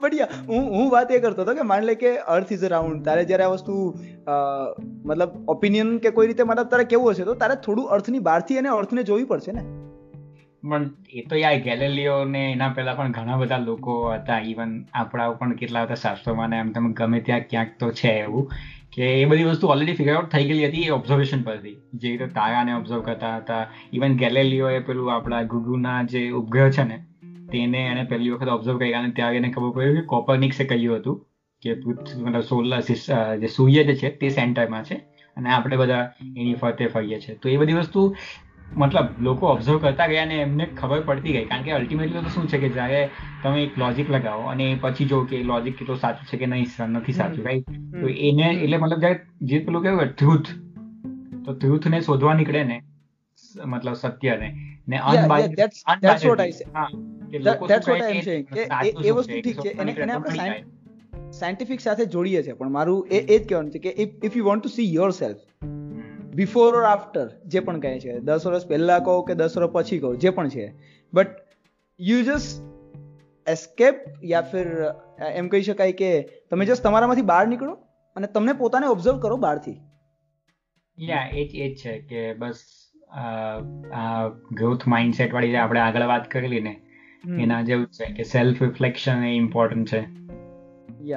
બઢિયા 0.00 0.28
હું 0.48 0.62
હું 0.74 0.86
વાત 0.90 1.10
એ 1.12 1.18
કરતો 1.18 1.42
હતો 1.42 1.54
કે 1.54 1.62
માન 1.62 1.82
લે 1.82 1.94
કે 1.94 2.10
અર્થ 2.36 2.52
ઇઝ 2.52 2.64
અરાઉન્ડ 2.64 3.04
તારે 3.04 3.24
જ્યારે 3.24 3.44
આ 3.44 3.48
વસ્તુ 3.48 3.74
મતલબ 5.04 5.30
ઓપિનિયન 5.48 5.98
કે 5.98 6.10
કોઈ 6.10 6.26
રીતે 6.26 6.42
મતલબ 6.42 6.68
તારે 6.68 6.84
કેવું 6.84 7.10
હશે 7.10 7.24
તો 7.24 7.34
તારે 7.34 7.54
થોડું 7.54 7.90
અર્થની 7.90 8.18
બહારથી 8.18 8.58
અને 8.58 8.68
અર્થને 8.68 9.02
જોવી 9.02 9.24
પડશે 9.24 9.52
ને. 9.52 9.64
પણ 10.62 10.90
એ 11.10 11.22
તો 11.30 11.36
યાર 11.36 11.60
ગેલેલિયો 11.60 12.24
ને 12.24 12.42
એના 12.52 12.72
પહેલા 12.76 12.94
પણ 12.94 13.12
ઘણા 13.12 13.36
બધા 13.36 13.58
લોકો 13.58 14.12
હતા. 14.12 14.40
ઇવન 14.40 14.72
આપણા 14.94 15.30
પણ 15.30 15.54
કેટલા 15.54 15.82
હતા 15.82 15.94
શાસ્ત્રોમાં 15.94 16.48
ને 16.48 16.56
એમ 16.58 16.72
તમે 16.72 16.92
ગમે 16.92 17.20
ત્યાં 17.20 17.40
ક્યાંક 17.40 17.70
તો 17.80 17.86
છે 17.92 18.08
એવું. 18.08 18.52
કે 19.00 19.06
એ 19.20 19.24
બધી 19.24 19.44
વસ્તુ 19.44 19.66
ઓલરેડી 19.66 19.94
ફિગર 19.94 20.14
આઉટ 20.14 20.26
થઈ 20.28 20.44
ગયેલી 20.44 20.66
હતી 20.66 20.82
એ 20.82 20.90
ઓબ્ઝર્વેશન 20.90 21.42
પરથી. 21.42 21.76
જે 21.94 22.10
રીતે 22.10 22.26
તારાને 22.26 22.72
ઓબ્ઝર્વ 22.72 23.02
કરતા 23.02 23.36
હતા. 23.36 23.60
ઇવન 23.92 24.18
એ 24.70 24.80
પેલું 24.80 25.12
આપણા 25.14 25.42
ગુગુના 25.42 26.02
જે 26.02 26.30
ઉપગ્રહ 26.30 26.70
છે 26.70 26.84
ને, 26.84 26.98
તેને 27.52 27.78
એને 27.78 28.02
પહેલી 28.02 28.30
વખત 28.30 28.48
ઓબ્ઝર્વ 28.48 28.78
કર્યા 28.78 28.98
અને 28.98 29.10
ત્યારે 29.10 29.36
એને 29.36 29.50
ખબર 29.50 29.70
પડી 29.70 29.94
કે 29.94 30.02
કોપરનિક્સે 30.06 30.64
કહ્યું 30.64 30.96
હતું 30.96 31.16
કે 31.62 31.74
મતલબ 32.16 32.42
સોલર 32.42 32.80
જે 33.36 33.46
સૂર્ય 33.46 33.84
જે 33.84 33.94
છે 33.94 34.10
તે 34.10 34.28
સેન્ટરમાં 34.28 34.84
છે 34.84 34.94
અને 35.36 35.50
આપણે 35.50 35.76
બધા 35.76 36.12
એની 36.36 36.54
ફરતે 36.54 36.86
ફરીએ 36.86 37.20
છીએ. 37.20 37.34
તો 37.34 37.48
એ 37.48 37.56
બધી 37.56 37.72
વસ્તુ 37.72 38.16
મતલબ 38.76 39.08
લોકો 39.20 39.46
ઓબ્ઝર્વ 39.46 39.78
કરતા 39.78 40.06
ગયા 40.06 40.22
અને 40.22 40.36
એમને 40.36 40.66
ખબર 40.66 41.00
પડતી 41.00 41.32
ગઈ. 41.32 41.44
કારણ 41.44 41.62
કે 41.62 41.70
અલ્ટિમેટલી 41.70 42.12
તો 42.12 42.20
શું 42.20 42.48
છે 42.48 42.58
કે 42.58 42.68
જ્યારે 42.68 43.10
તમે 43.42 43.62
એક 43.62 43.78
લોજિક 43.78 44.10
લગાવો 44.10 44.42
અને 44.42 44.78
પછી 44.80 45.04
જો 45.04 45.24
કે 45.24 45.42
લોજિક 45.42 45.76
કેટલો 45.76 45.96
સાચું 45.96 46.26
છે 46.26 46.36
કે 46.36 46.46
નહીં 46.46 46.86
નથી 46.86 47.12
સાચું 47.12 47.44
રાઈટ 47.44 47.66
તો 48.00 48.08
એને 48.08 48.42
એટલે 48.42 48.76
મતલબ 48.76 49.00
જ્યારે 49.00 49.20
જે 49.42 49.58
પેલું 49.58 49.82
કેવું 49.82 50.06
ટ્રુથ 50.06 50.48
તો 51.44 51.54
ટ્રુથને 51.54 52.00
શોધવા 52.00 52.34
નીકળે 52.34 52.64
ને 52.64 52.82
મતલબ 53.64 53.94
સત્યને 53.94 54.54
ને 54.88 54.96
એ 54.96 55.00
વસ્તુ 59.10 59.40
ઠીક 59.40 59.60
છે. 59.60 59.68
એને 59.68 60.12
આપણે 60.12 60.64
સાયન્ટિફિક 61.32 61.80
સાથે 61.80 62.04
જોડીએ 62.04 62.42
છે 62.42 62.52
પણ 62.52 62.70
મારું 62.70 63.06
એ 63.10 63.38
જ 63.38 63.48
કહેવાનું 63.48 63.70
છે 63.70 63.78
કે 63.78 64.10
if 64.26 64.36
you 64.36 64.44
want 64.44 64.62
to 64.62 64.68
see 64.68 64.94
yourself 65.10 65.38
before 66.34 66.74
or 66.74 66.84
after 66.84 67.28
જે 67.46 67.60
પણ 67.60 67.80
કહે 67.80 68.00
છે. 68.00 68.18
દસ 68.20 68.46
વર્ષ 68.46 68.66
પહેલા 68.66 68.98
કહો 68.98 69.22
કે 69.22 69.34
દસ 69.34 69.56
વર્ષ 69.58 69.70
પછી 69.70 69.98
કહો 69.98 70.14
જે 70.14 70.30
પણ 70.30 70.48
છે. 70.48 70.72
બટ 71.12 71.26
યુ 72.00 72.22
જસ્ટ 72.22 73.48
એસ્કેપ 73.48 73.94
યા 74.24 74.40
ફિર 74.40 74.66
એમ 75.34 75.48
કહી 75.48 75.62
શકાય 75.62 75.92
કે 75.92 76.10
તમે 76.50 76.64
જસ્ટ 76.64 76.82
તમારામાંથી 76.82 77.22
બહાર 77.22 77.46
નીકળો 77.46 77.72
અને 78.16 78.26
તમને 78.26 78.52
પોતાને 78.52 78.86
ઓબ્ઝર્વ 78.86 79.20
કરો 79.20 79.36
બહારથી. 79.36 79.78
યા 80.98 81.28
એ 81.32 81.48
જ 81.48 81.50
એ 81.54 81.74
જ 81.74 81.76
છે 81.76 81.98
કે 81.98 82.32
બસ 82.32 82.62
આ 83.92 84.28
ગ્રોથ 84.28 84.86
માઇન્ડસેટ 84.86 85.34
વાળી 85.34 85.56
આપણે 85.56 85.80
આગળ 85.80 86.02
વાત 86.02 86.30
કરેલી 86.30 86.60
ને 86.60 86.80
એના 87.38 87.62
જેવું 87.62 87.86
છે 87.86 88.12
કે 88.12 88.22
સેલ્ફ 88.22 88.62
રિફ્લેક્શન 88.62 89.24
એ 89.24 89.36
ઇમ્પોર્ટન્ટ 89.36 89.88
છે. 89.88 90.19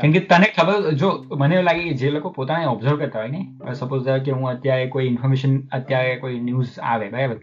કેમ 0.01 0.11
કે 0.11 0.19
તને 0.19 0.47
ખબર, 0.57 0.91
જો 0.91 1.09
મને 1.37 1.55
એવું 1.55 1.65
લાગે 1.65 1.83
કે 1.83 1.93
જે 1.93 2.09
લોકો 2.09 2.29
પોતાને 2.29 2.65
ઓબ્ઝર્વ 2.65 2.97
કરતા 2.97 3.19
હોય 3.19 3.27
ને 3.27 3.73
સપોઝ 3.73 4.09
કે 4.25 4.31
હું 4.31 4.49
અત્યારે 4.49 4.87
કોઈ 4.87 5.05
ઇન્ફોર્મેશન 5.05 5.59
અત્યારે 5.71 6.15
કોઈ 6.15 6.39
ન્યૂઝ 6.39 6.79
આવે, 6.79 7.09
બરાબર? 7.09 7.37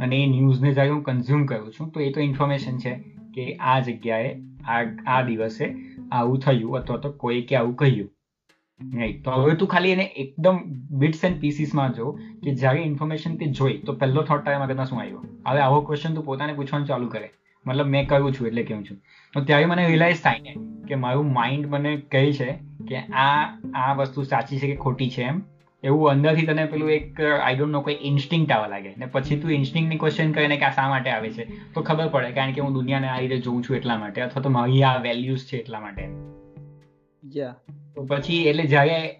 અને 0.00 0.16
એ 0.22 0.26
ન્યૂઝને 0.26 0.72
જ્યારે 0.72 0.90
હું 0.90 1.02
કન્ઝ્યુમ 1.02 1.46
કરું 1.46 1.72
છું, 1.72 1.90
તો 1.90 2.00
એ 2.00 2.10
તો 2.12 2.20
ઇન્ફોર્મેશન 2.20 2.78
છે 2.78 2.96
કે 3.34 3.54
આ 3.56 3.80
જગ્યાએ, 3.80 4.32
આ 4.68 4.80
આ 5.06 5.22
દિવસે 5.22 5.64
આવું 6.12 6.38
થયું, 6.38 6.76
અથવા 6.76 6.96
તો 6.96 7.10
કોઈ 7.10 7.42
કે 7.42 7.56
આવું 7.56 7.76
કહ્યું. 7.76 8.10
રાઈટ 8.80 9.24
તો 9.24 9.30
હવે 9.30 9.54
તું 9.54 9.68
ખાલી 9.68 9.90
એને 9.90 10.04
એકદમ 10.16 10.56
બિટ્સ 10.98 11.24
એન્ડ 11.24 11.40
પીસીસમાં 11.40 11.92
જો 11.92 12.12
કે 12.44 12.54
જ્યારે 12.54 12.82
ઇન્ફોર્મેશન 12.82 13.36
તે 13.36 13.46
જોઈ, 13.46 13.78
તો 13.78 13.92
પહેલો 13.92 14.22
થોટ 14.22 14.44
તારા 14.44 14.64
મગજમાં 14.66 14.86
શું 14.86 15.00
આવ્યો? 15.00 15.22
હવે 15.48 15.60
આવો 15.60 15.80
ક્વેશ્ચન 15.80 16.14
તું 16.14 16.24
પોતાને 16.24 16.52
પૂછવાનું 16.52 16.86
ચાલુ 16.86 17.06
કરે. 17.06 17.30
મતલબ 17.66 17.86
મેં 17.86 18.08
કહ્યું 18.08 18.34
છું 18.34 18.46
એટલે 18.46 18.62
કેવું 18.62 18.84
છું. 18.84 18.98
તો 19.34 19.44
ત્યારે 19.44 19.64
મને 19.64 19.86
રિયલાઇઝ 19.86 20.20
થાય 20.22 20.40
ને 20.40 20.54
કે 20.88 20.94
મારું 20.94 21.32
માઇન્ડ 21.32 21.66
મને 21.66 21.96
કહે 22.12 22.32
છે 22.32 22.50
કે 22.88 22.96
આ 22.96 23.58
આ 23.74 23.94
વસ્તુ 23.94 24.22
સાચી 24.22 24.58
છે 24.58 24.66
કે 24.66 24.76
ખોટી 24.76 25.10
છે 25.10 25.22
એમ. 25.22 25.40
એવું 25.82 26.10
અંદરથી 26.10 26.46
તને 26.46 26.64
પેલું 26.64 26.90
એક 26.90 27.20
આઈ 27.20 27.56
ડોન્ટ 27.56 27.72
નો 27.72 27.80
કોઈ 27.80 27.96
ઇન્સ્ટિંક્ટ 28.00 28.52
આવવા 28.52 28.66
લાગે. 28.66 28.94
ને 28.98 29.06
પછી 29.06 29.36
તું 29.36 29.52
ઇન્સ્ટિંક્ટની 29.52 29.96
ક્વેશ્ચન 29.96 30.32
કરીને 30.32 30.56
કે 30.56 30.64
આ 30.64 30.70
શા 30.70 30.88
માટે 30.88 31.10
આવે 31.10 31.30
છે 31.30 31.44
તો 31.74 31.82
ખબર 31.82 32.08
પડે 32.08 32.30
કારણ 32.30 32.52
કે 32.52 32.60
હું 32.60 32.72
દુનિયાને 32.72 33.08
આ 33.08 33.18
રીતે 33.18 33.38
જોઉં 33.38 33.62
છું 33.62 33.76
એટલા 33.76 33.98
માટે 33.98 34.20
અથવા 34.22 34.42
તો 34.42 34.48
મારી 34.48 34.82
આ 34.82 34.96
વેલ્યુઝ 34.96 35.46
છે 35.46 35.56
એટલા 35.56 35.80
માટે. 35.80 36.08
તો 37.94 38.04
પછી 38.04 38.44
એટલે 38.48 38.64
જ્યારે 38.64 39.10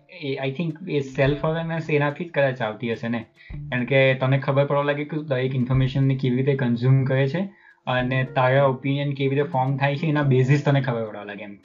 આઈ 0.40 0.52
થિંક 0.52 0.78
એ 0.88 1.00
સેલ્ફ 1.00 1.46
અવેરનેસ 1.46 1.90
એનાથી 1.90 2.24
જ 2.24 2.30
કદાચ 2.30 2.62
આવતી 2.62 2.92
હશે 2.92 3.08
ને. 3.08 3.24
કારણ 3.70 3.84
કે 3.84 4.14
તને 4.14 4.38
ખબર 4.38 4.64
પડવા 4.64 4.82
લાગે 4.82 5.04
કે 5.04 5.16
દરેક 5.16 5.54
ઇન્ફોર્મેશનને 5.54 6.14
કેવી 6.14 6.36
રીતે 6.36 6.54
કન્ઝ્યુમ 6.54 7.04
કરે 7.04 7.28
છે. 7.28 7.42
અને 7.86 8.24
તારા 8.24 8.64
ઓપિનિયન 8.64 9.12
કેવી 9.12 9.36
રીતે 9.36 9.48
ફોર્મ 9.48 9.76
થાય 9.76 9.96
છે 9.96 10.06
એના 10.06 10.22
બેઝિસ 10.22 10.64
તને 10.64 10.80
ખબર 10.80 11.04
પડવા 11.04 11.24
લાગે 11.24 11.42
એમ. 11.42 11.58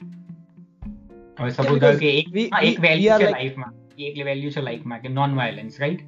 હવે 1.40 1.50
સપોઝ 1.50 1.98
કે 2.00 2.20
એક 2.20 2.38
એક 2.64 2.80
વેલ્યુ 2.80 3.20
છે 3.20 3.32
લાઈફમાં 3.32 3.74
એક 3.98 4.26
વેલ્યુ 4.26 4.50
છે 4.50 4.62
લાઈફમાં 4.62 5.02
કે 5.02 5.10
નોન 5.10 5.36
વાયોલન્સ 5.36 5.82
રાઈટ 5.82 6.00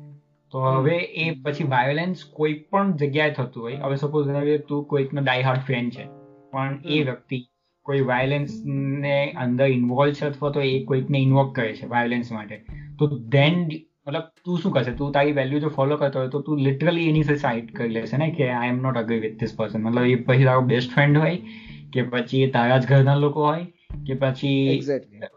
તો 0.52 0.60
હવે 0.60 0.98
એ 0.98 1.32
પછી 1.32 1.63
વાયોલન્સ 1.63 2.26
કોઈ 2.34 2.54
પણ 2.54 2.93
જગ્યાએ 2.93 3.32
થતું 3.32 3.63
હોય 3.63 3.78
હવે 3.78 3.95
સપોઝ 3.95 4.30
હવે 4.30 4.58
તું 4.58 4.86
કોઈકનો 4.86 5.22
ડાય 5.22 5.41
હાર્ટ 5.41 5.60
ફેન 5.60 5.89
છે 5.89 6.06
પણ 6.52 6.80
એ 6.86 7.04
વ્યક્તિ 7.04 7.45
કોઈ 7.86 8.02
વાયોલન્સ 8.02 8.52
ને 8.65 9.32
અંદર 9.32 9.65
ઇન્વોલ્વ 9.65 10.13
છે 10.13 10.26
અથવા 10.26 10.50
તો 10.50 10.62
એ 10.62 10.84
કોઈકને 10.84 11.19
ઇન્વોક 11.19 11.56
કરે 11.56 11.74
છે 11.74 11.86
વાયોલન્સ 11.86 12.32
માટે 12.32 12.58
તો 13.00 13.08
ધેન 13.17 13.69
મતલબ 14.10 14.28
તું 14.45 14.62
શું 14.62 14.76
કરશે? 14.76 14.93
તું 15.00 15.17
તારી 15.17 15.34
વેલ્યુ 15.39 15.63
જો 15.65 15.74
ફોલો 15.80 15.98
કરતો 16.04 16.19
હોય 16.19 16.34
તો 16.36 16.41
તું 16.50 16.62
લિટરલી 16.67 17.10
એની 17.10 17.26
સાથે 17.32 17.41
સાઇડ 17.48 17.74
કરી 17.80 17.98
લેશે 17.98 18.15
ને 18.22 18.30
કે 18.38 18.52
I 18.52 18.76
am 18.76 18.80
not 18.86 19.02
agree 19.02 19.19
with 19.26 19.36
this 19.41 19.58
person 19.58 19.84
મતલબ 19.88 20.13
એ 20.13 20.15
પછી 20.30 20.48
તારો 20.50 20.63
બેસ્ટ 20.72 20.95
ફ્રેન્ડ 20.95 21.22
હોય 21.24 21.38
કે 21.93 22.08
પછી 22.13 22.48
તારા 22.56 22.80
જ 22.80 22.89
ઘરના 22.91 23.15
લોકો 23.24 23.45
હોય 23.48 23.65
કે 24.08 24.15
પછી 24.24 24.58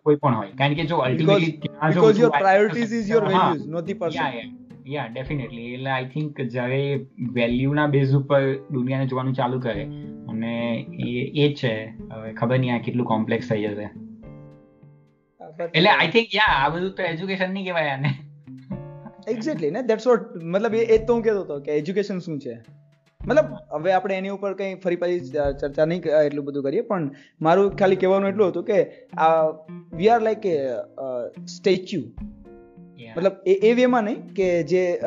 કોઈ 0.05 0.17
પણ 0.17 0.35
હોય. 0.35 0.51
કારણ 0.59 0.75
કે 0.81 0.85
જો 0.91 0.99
ultimately 1.07 1.53
because 1.63 2.21
your 2.21 2.35
priorities 2.39 2.93
is 2.99 3.09
your 3.13 3.25
values 3.29 3.65
not 3.75 3.87
the 3.87 3.99
person 4.03 4.51
yeah 4.93 5.09
definitely 5.15 5.67
એટલે 5.73 5.91
આઈ 5.97 6.09
થિંક 6.15 6.41
જ્યારે 6.55 6.81
વેલ્યુના 7.35 7.89
બેઝ 7.97 8.15
ઉપર 8.21 8.41
દુનિયાને 8.73 9.11
જોવાનું 9.13 9.37
ચાલુ 9.41 9.61
કરે 9.67 9.85
અને 10.31 10.55
એ 11.09 11.13
એ 11.45 11.51
છે. 11.55 11.75
હવે 12.13 12.33
ખબર 12.41 12.59
નહીં 12.59 12.75
આ 12.77 12.85
કેટલું 12.87 13.07
કોમ્પ્લેક્સ 13.07 13.49
થઈ 13.49 13.63
જશે. 13.65 13.89
એટલે 15.75 15.91
આઈ 15.91 16.11
થિંક 16.15 16.29
યા 16.35 16.59
આ 16.59 16.69
બધું 16.75 16.93
તો 16.99 17.03
એજ્યુકેશન 17.09 17.51
નહીં 17.55 17.65
કહેવાય 17.65 17.95
આને. 17.95 18.11
એક્ઝેક્ટલી 19.29 19.71
ને 19.71 19.83
દેટ્સ 19.83 20.07
વોટ 20.07 20.43
મતલબ 20.43 20.75
એ 20.75 20.99
તો 20.99 21.15
હું 21.15 21.23
કહેતો 21.23 21.41
હતો 21.41 21.61
કે 21.61 21.73
એજ્યુકેશન 21.73 22.19
શું 22.19 22.39
છે? 22.39 22.65
મતલબ 23.27 23.45
હવે 23.71 23.93
આપણે 23.93 24.15
એની 24.15 24.29
ઉપર 24.29 24.55
કંઈ 24.55 24.75
ફરી 24.75 24.97
પાછી 24.97 25.21
ચર્ચા 25.61 25.85
નહીં 25.85 26.03
એટલું 26.03 26.45
બધું 26.45 26.63
કરીએ 26.63 26.81
પણ 26.81 27.11
મારું 27.41 27.77
ખાલી 27.77 27.97
કહેવાનું 27.97 28.29
એટલું 28.29 28.49
હતું 28.49 28.65
કે 28.65 28.85
આ 29.17 29.49
we 29.95 30.09
are 30.09 30.23
like 30.23 30.47
a 30.47 30.69
statue 31.47 32.01
મતલબ 33.17 33.33
એ 33.47 33.53
એ 33.53 33.75
વેમાં 33.75 34.05
નહીં 34.05 34.35
કે 34.35 34.63
જે 34.63 35.01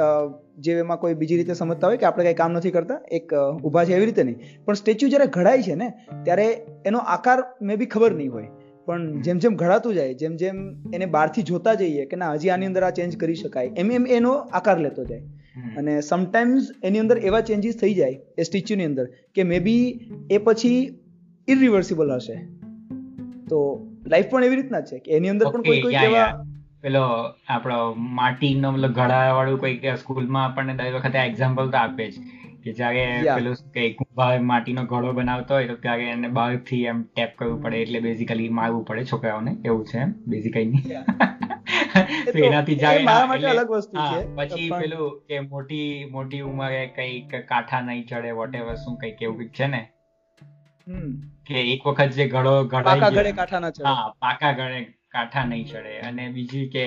જે 0.57 0.75
વેમાં 0.75 0.97
કોઈ 0.97 1.13
બીજી 1.13 1.35
રીતે 1.35 1.53
સમજતા 1.53 1.87
હોય 1.87 1.97
કે 1.97 2.05
આપણે 2.05 2.23
કંઈ 2.23 2.33
કામ 2.33 2.51
નથી 2.51 2.71
કરતા 2.71 3.01
એક 3.11 3.33
ઊભા 3.63 3.85
છે 3.85 3.93
એવી 3.93 4.05
રીતે 4.05 4.23
નહીં. 4.23 4.65
પણ 4.65 4.73
સ્ટેચ્યુ 4.73 5.09
જ્યારે 5.09 5.25
ઘડાય 5.25 5.61
છે 5.61 5.75
ને 5.75 5.93
ત્યારે 6.23 6.65
એનો 6.85 6.97
આકાર 6.97 7.43
મે 7.61 7.75
બી 7.75 7.85
ખબર 7.85 8.11
નહીં 8.11 8.31
હોય. 8.31 8.47
પણ 8.85 9.21
જેમ 9.21 9.37
જેમ 9.37 9.55
ઘડાતું 9.55 9.93
જાય 9.93 10.13
જેમ 10.13 10.35
જેમ 10.35 10.59
એને 10.93 11.05
બહારથી 11.05 11.41
જોતા 11.41 11.73
જઈએ 11.73 12.05
કે 12.05 12.15
ના 12.15 12.33
હજી 12.33 12.49
આની 12.49 12.65
અંદર 12.65 12.83
આ 12.83 12.89
ચેન્જ 12.89 13.17
કરી 13.17 13.35
શકાય 13.35 13.71
એમ 13.77 13.91
એમ 13.91 14.07
એનો 14.07 14.33
આકાર 14.33 14.79
લેતો 14.79 15.05
જાય. 15.05 15.21
અને 15.77 16.01
સમટાઈમ્સ 16.01 16.69
એની 16.83 16.99
અંદર 16.99 17.17
એવા 17.17 17.41
ચેન્જીસ 17.41 17.77
થઈ 17.77 17.93
જાય 17.93 18.19
એ 18.37 18.43
સ્ટેચ્યુની 18.43 18.85
અંદર 18.85 19.07
કે 19.35 19.43
મે 19.43 19.59
બી 19.59 20.09
એ 20.31 20.37
પછી 20.37 20.99
ઇરિવર્સિબલ 21.47 22.11
હશે. 22.11 22.35
તો 23.49 23.87
લાઈફ 24.07 24.25
પણ 24.29 24.43
એવી 24.43 24.55
રીતના 24.55 24.81
છે 24.81 24.99
કે 24.99 25.11
એની 25.11 25.29
અંદર 25.29 25.49
પણ 25.49 25.61
કોઈ 25.61 25.81
કોઈ 25.81 25.93
એવા 25.93 26.45
પેલો 26.81 27.01
આપણો 27.47 27.93
માટીનો 27.97 28.71
મતલબ 28.71 28.91
ઘડા 28.91 29.31
વાળું 29.31 29.59
કોઈ 29.59 29.81
સ્કૂલમાં 30.01 30.45
આપણને 30.45 30.73
દર 30.73 30.93
વખતે 30.93 31.19
એક્ઝામ્પલ 31.19 31.69
તો 31.69 31.77
આપે 31.77 32.11
જ. 32.11 32.13
કે 32.65 32.73
જ્યારે 32.73 33.01
પેલું 33.29 33.55
કંઈક 33.73 33.99
માટીનો 34.43 34.83
ઘડો 34.85 35.13
બનાવતો 35.13 35.53
હોય 35.53 35.67
તો 35.67 35.75
ત્યારે 35.77 36.05
એને 36.09 36.29
બહારથી 36.29 36.83
એમ 36.85 37.01
ટેપ 37.09 37.35
કરવું 37.37 37.59
પડે 37.61 37.81
એટલે 37.81 37.99
બેઝિકલી 37.99 38.49
મારવું 38.51 38.85
પડે 38.85 39.05
છોકરાઓને. 39.05 39.51
એવું 39.65 39.83
છે 39.85 39.97
એમ 39.97 40.13
બેઝિકલી 40.27 40.83
તો 42.31 42.37
એનાથી 42.39 42.77
પછી 44.35 44.69
પેલું 44.71 45.19
કે 45.27 45.39
મોટી 45.45 45.89
મોટી 46.11 46.41
ઉંમરે 46.41 46.81
કંઈક 46.95 47.35
કાંઠા 47.47 47.81
નહીં 47.81 48.05
ચડે 48.07 48.31
વોટેવર 48.31 48.75
શું 48.75 48.97
કંઈક 48.97 49.21
એવું 49.21 49.37
કંઈક 49.37 49.53
છે 49.53 49.67
ને? 49.67 49.81
કે 51.47 51.61
એક 51.73 51.87
વખત 51.87 52.11
જે 52.13 52.27
ઘડો 52.27 52.55
ઘડાઈ 52.65 53.01
હા 53.85 54.11
પાકા 54.19 54.53
ગળે 54.53 54.79
કાંઠા 55.15 55.45
નહીં 55.49 55.65
ચડે. 55.71 55.95
અને 56.09 56.23
બીજી 56.35 56.67
કે 56.75 56.85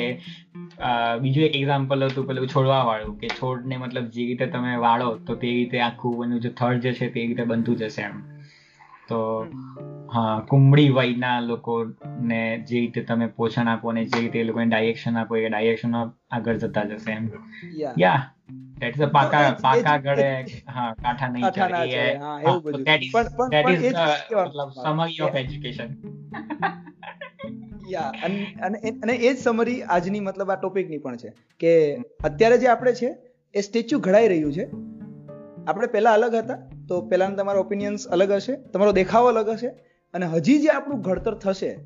બીજું 1.22 1.44
એક 1.44 1.54
એક્ઝામ્પલ 1.56 2.06
હતું 2.06 2.28
પેલું 2.28 2.54
છોડવા 2.54 2.80
વાળું 2.88 3.20
કે 3.20 3.28
છોડને 3.36 3.76
મતલબ 3.76 4.08
જે 4.16 4.26
રીતે 4.30 4.46
તમે 4.54 4.72
વાળો 4.86 5.12
તો 5.28 5.38
તે 5.44 5.52
રીતે 5.58 5.78
આખું 5.80 6.24
એનું 6.24 6.42
જે 6.46 6.50
થડ 6.60 6.82
જે 6.82 6.92
છે 6.92 7.12
તે 7.14 7.28
રીતે 7.28 7.44
બનતું 7.52 7.76
જશે 7.76 8.02
એમ. 8.02 8.16
તો 9.08 9.18
હા 10.14 10.32
કુંબળી 10.48 10.90
વયના 10.96 11.36
લોકોને 11.42 12.40
જે 12.68 12.80
રીતે 12.80 13.00
તમે 13.10 13.26
પોષણ 13.36 13.68
આપો 13.68 13.92
ને 13.92 14.02
જે 14.06 14.18
રીતે 14.20 14.38
એ 14.40 14.48
લોકોને 14.48 14.66
ડાયરેક્શન 14.72 15.20
આપો 15.20 15.38
એ 15.38 15.44
ડાયરેક્શન 15.46 15.94
આગળ 16.00 16.58
જતા 16.64 16.84
જશે 16.90 17.10
એમ. 17.12 17.30
યા 18.02 18.20
દેટ 18.80 18.98
ઇઝ 18.98 19.08
પાકા 19.14 19.44
પાકા 19.62 19.96
ગળે 20.04 20.26
હા 20.74 20.90
કાંઠા 21.02 21.30
નહીં 21.30 21.50
ચડે. 21.54 21.80
એ 21.94 22.82
દેટ 22.84 23.02
ઇઝ 23.72 23.86
ઇઝ 23.86 23.96
મતલબ 24.34 24.70
સમરી 24.82 25.18
ઓફ 25.28 25.40
એજ્યુકેશન 25.42 25.90
યા 27.90 28.12
અને 28.22 28.90
અને 29.02 29.12
એ 29.12 29.34
જ 29.34 29.38
સમરી 29.38 29.82
આજની 29.82 30.20
મતલબ 30.20 30.50
આ 30.50 30.54
ટોપિકની 30.54 30.98
પણ 30.98 31.16
છે 31.16 31.32
કે 31.60 32.02
અત્યારે 32.24 32.58
જે 32.58 32.66
આપણે 32.66 32.92
છે 32.92 33.16
એ 33.54 33.60
સ્ટેચ્યુ 33.60 33.98
ઘડાઈ 33.98 34.28
રહ્યું 34.28 34.52
છે. 34.52 34.70
આપણે 35.66 35.86
પહેલા 35.86 36.12
અલગ 36.12 36.34
હતા 36.34 36.58
તો 36.88 37.00
પહેલાના 37.00 37.36
તમારા 37.36 37.60
ઓપિનિયન્સ 37.60 38.06
અલગ 38.06 38.32
હશે 38.32 38.56
તમારો 38.56 38.92
દેખાવ 38.92 39.28
અલગ 39.28 39.48
હશે 39.48 39.68
અને 40.14 40.26
હજી 40.26 40.58
જે 40.58 40.68
આપણું 40.68 41.00
ઘડતર 41.00 41.34
થશે 41.34 41.76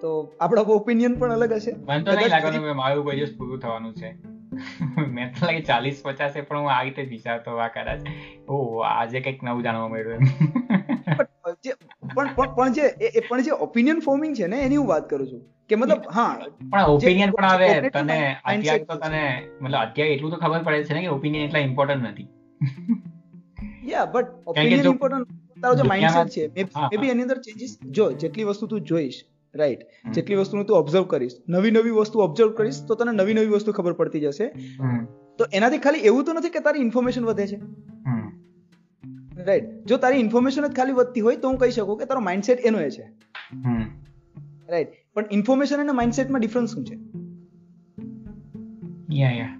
તો 0.00 0.32
આપણો 0.40 0.60
ઓપિનિયન 0.60 1.14
પણ 1.14 1.32
અલગ 1.32 1.52
હશે. 1.52 1.72
મને 1.72 2.02
તો 2.02 2.12
નહીં 2.12 2.28
લાગવાનું 2.28 2.64
કે 2.64 2.72
મારું 2.72 3.10
દિવસ 3.10 3.34
પૂરું 3.38 3.58
થવાનું 3.58 3.94
છે. 3.94 4.32
મેં 5.08 5.32
તો 5.32 5.46
લાગે 5.46 5.60
ચાલીસ 5.60 6.02
પચાસ 6.04 6.32
પણ 6.48 6.58
હું 6.58 6.72
આ 6.72 6.82
રીતે 6.82 7.02
વિચારતો 7.02 7.56
આ 7.56 7.68
કદાચ. 7.68 8.00
ઓ 8.48 8.78
આજે 8.78 9.20
કંઈક 9.20 9.42
નવું 9.42 9.62
જાણવા 9.62 9.88
મળ્યું 9.88 10.18
પણ 12.02 12.54
પણ 12.56 12.72
જે 12.72 12.86
પણ 13.28 13.42
જે 13.42 13.52
ઓપિનિયન 13.60 14.00
ફોર્મિંગ 14.00 14.34
છે 14.36 14.46
ને 14.46 14.60
એની 14.60 14.76
હું 14.76 14.86
વાત 14.86 15.08
કરું 15.10 15.26
છું. 15.26 15.42
કે 15.68 15.76
મતલબ 15.76 16.08
હા. 16.10 16.32
પણ 16.70 16.84
ઓપિનિયન 16.88 17.30
પણ 17.30 17.44
આવે 17.44 17.68
તને 17.90 18.18
અત્યારે 18.44 18.84
તો 18.84 18.96
તને 18.96 19.22
મતલબ 19.60 19.80
અત્યારે 19.80 20.14
એટલું 20.14 20.30
તો 20.30 20.36
ખબર 20.36 20.62
પડે 20.62 20.84
છે 20.84 20.94
ને 20.94 21.00
કે 21.00 21.08
ઓપિનિયન 21.08 21.48
એટલા 21.48 21.60
ઇમ્પોર્ટન્ટ 21.60 22.08
નથી. 22.10 22.28
યા 23.88 24.06
બટ 24.06 24.28
ઓપિનિયન 24.46 24.86
ઇમ્પોર્ટન્ટ 24.86 25.28
તારો 25.62 25.74
જે 25.74 25.82
માઇન્ડસેટ 25.82 26.54
છે 26.54 26.66
મેબી 26.92 27.10
એની 27.10 27.22
અંદર 27.22 27.38
ચેન્જીસ 27.40 27.78
જો 27.90 28.08
જેટલી 28.16 28.44
વસ્તુ 28.44 28.66
તું 28.66 28.80
જોઈશ 28.82 29.20
રાઈટ 29.54 29.82
જેટલી 30.12 30.36
વસ્તુનું 30.36 30.66
તું 30.66 30.78
ઓબ્ઝર્વ 30.78 31.06
કરીશ 31.06 31.36
નવી 31.48 31.70
નવી 31.70 31.90
વસ્તુ 31.90 32.20
ઓબ્ઝર્વ 32.20 32.52
કરીશ 32.54 32.82
તો 32.88 32.94
તને 32.94 33.12
નવી 33.12 33.34
નવી 33.34 33.46
વસ્તુ 33.46 33.72
ખબર 33.72 33.92
પડતી 33.92 34.20
જશે. 34.20 34.46
તો 35.38 35.44
એનાથી 35.52 35.78
ખાલી 35.78 36.06
એવું 36.10 36.24
તો 36.24 36.32
નથી 36.32 36.50
કે 36.50 36.60
તારી 36.60 36.80
ઇન્ફોર્મેશન 36.80 37.24
વધે 37.24 37.46
છે. 37.46 37.58
રાઈટ 39.48 39.66
જો 39.90 39.98
તારી 40.04 40.22
ઇન્ફોર્મેશન 40.24 40.66
જ 40.66 40.70
ખાલી 40.78 40.96
વધતી 41.00 41.24
હોય 41.26 41.40
તો 41.42 41.52
હું 41.52 41.58
કહી 41.62 41.74
શકું 41.76 41.98
કે 42.00 42.08
તારો 42.12 42.22
માઇન્ડસેટ 42.28 42.64
એનો 42.70 42.80
એ 42.86 42.90
છે. 42.90 43.04
રાઈટ 44.68 44.96
પણ 45.14 45.36
ઇન્ફોર્મેશન 45.38 45.84
અને 45.84 45.98
માઇન્ડસેટમાં 46.00 46.46
ડિફરન્સ 46.46 46.74
શું 46.74 46.84
છે? 46.88 46.96
યા 49.20 49.36
યા 49.40 49.52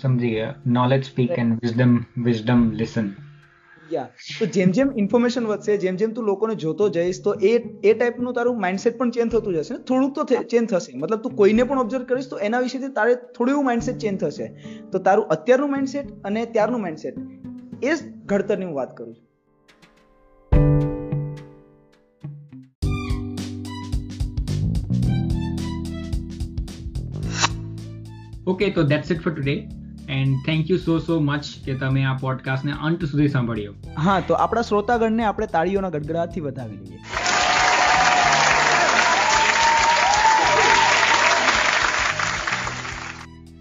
સમજી 0.00 0.32
ગયા. 0.32 0.56
Knowledge 0.78 1.06
speak 1.12 1.38
and 1.44 1.62
wisdom 1.62 1.94
wisdom 2.26 2.66
listen 2.80 3.08
યા 3.92 4.08
તો 4.38 4.46
જેમ 4.54 4.70
જેમ 4.76 4.88
ઇન્ફોર્મેશન 4.96 5.44
વધશે 5.46 5.76
જેમ 5.82 5.96
જેમ 5.96 6.12
તું 6.14 6.24
લોકોને 6.24 6.54
જોતો 6.64 6.88
જઈશ 6.96 7.20
તો 7.24 7.34
એ 7.50 7.52
એ 7.84 7.92
ટાઈપનું 7.94 8.34
તારું 8.38 8.60
માઇન્ડસેટ 8.64 8.98
પણ 8.98 9.12
ચેન્જ 9.16 9.30
થતું 9.32 9.58
જશે 9.58 9.74
થોડુંક 9.88 10.14
તો 10.14 10.24
ચેન્જ 10.52 10.68
થશે. 10.70 10.92
મતલબ 10.96 11.20
તું 11.24 11.36
કોઈને 11.40 11.62
પણ 11.62 11.78
ઓબ્ઝર્વ 11.78 12.04
કરીશ 12.04 12.28
તો 12.30 12.40
એના 12.48 12.62
વિશેથી 12.66 12.92
તારે 12.98 13.14
થોડું 13.36 13.52
એવું 13.54 13.66
માઇન્ડસેટ 13.70 13.98
ચેન્જ 14.04 14.20
થશે. 14.20 14.46
તો 14.92 14.98
તારું 14.98 15.26
અત્યારનું 15.36 15.70
માઇન્ડસેટ 15.74 16.08
અને 16.24 16.44
ત્યારનું 16.56 16.82
માઇન્ડસેટ 16.86 17.16
એ 17.82 17.96
જ 17.96 17.98
ઘડતરની 18.26 18.64
હું 18.64 18.74
વાત 18.74 18.96
કરું 18.96 19.14
છું 19.14 19.24
ઓકે 28.46 28.70
તો 28.70 28.82
that's 28.84 29.10
it 29.10 29.22
for 29.22 29.32
today 29.32 29.56
and 30.08 30.36
thank 30.46 30.70
you 30.70 30.76
so 30.76 30.98
so 30.98 31.20
much 31.20 31.44
કે 31.64 31.74
તમે 31.74 32.04
આ 32.04 32.14
પોડકાસ્ટને 32.14 32.72
અંત 32.82 33.04
સુધી 33.04 33.28
સાંભળ્યો. 33.28 33.74
હા 33.98 34.20
તો 34.20 34.34
આપણા 34.34 34.62
શ્રોતાગણને 34.62 35.24
આપણે 35.24 35.46
તાળીઓના 35.46 35.90
ગડગડાટથી 35.90 36.40
વધાવી 36.40 36.76
લઈએ 36.76 37.00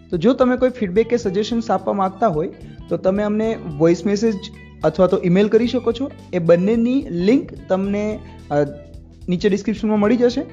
તો 0.10 0.18
જો 0.18 0.34
તમે 0.34 0.58
કોઈ 0.58 0.70
ફીડબેક 0.70 1.10
કે 1.10 1.18
સજેશન્સ 1.18 1.70
આપવા 1.72 1.94
માંગતા 1.94 2.28
હોય 2.28 2.50
તો 2.90 2.98
તમે 2.98 3.24
અમને 3.24 3.50
વોઇસ 3.78 4.06
મેસેજ 4.06 4.36
અથવા 4.84 5.08
તો 5.08 5.22
ઈમેલ 5.26 5.48
કરી 5.48 5.68
શકો 5.68 5.92
છો. 6.00 6.12
એ 6.34 6.40
બંનેની 6.40 7.00
લિંક 7.30 7.54
તમને 7.70 8.04
નીચે 9.30 9.50
ડિસ્ક્રિપ્શનમાં 9.50 10.00
મળી 10.00 10.18
જશે. 10.18 10.44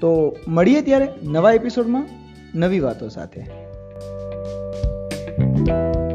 તો 0.00 0.10
મળીએ 0.48 0.80
ત્યારે 0.88 1.08
નવા 1.36 1.52
એપિસોડમાં 1.52 2.08
નવી 2.54 2.80
વાતો 2.80 3.08
સાથે. 3.08 3.46
thank 5.68 5.96
you 5.96 6.05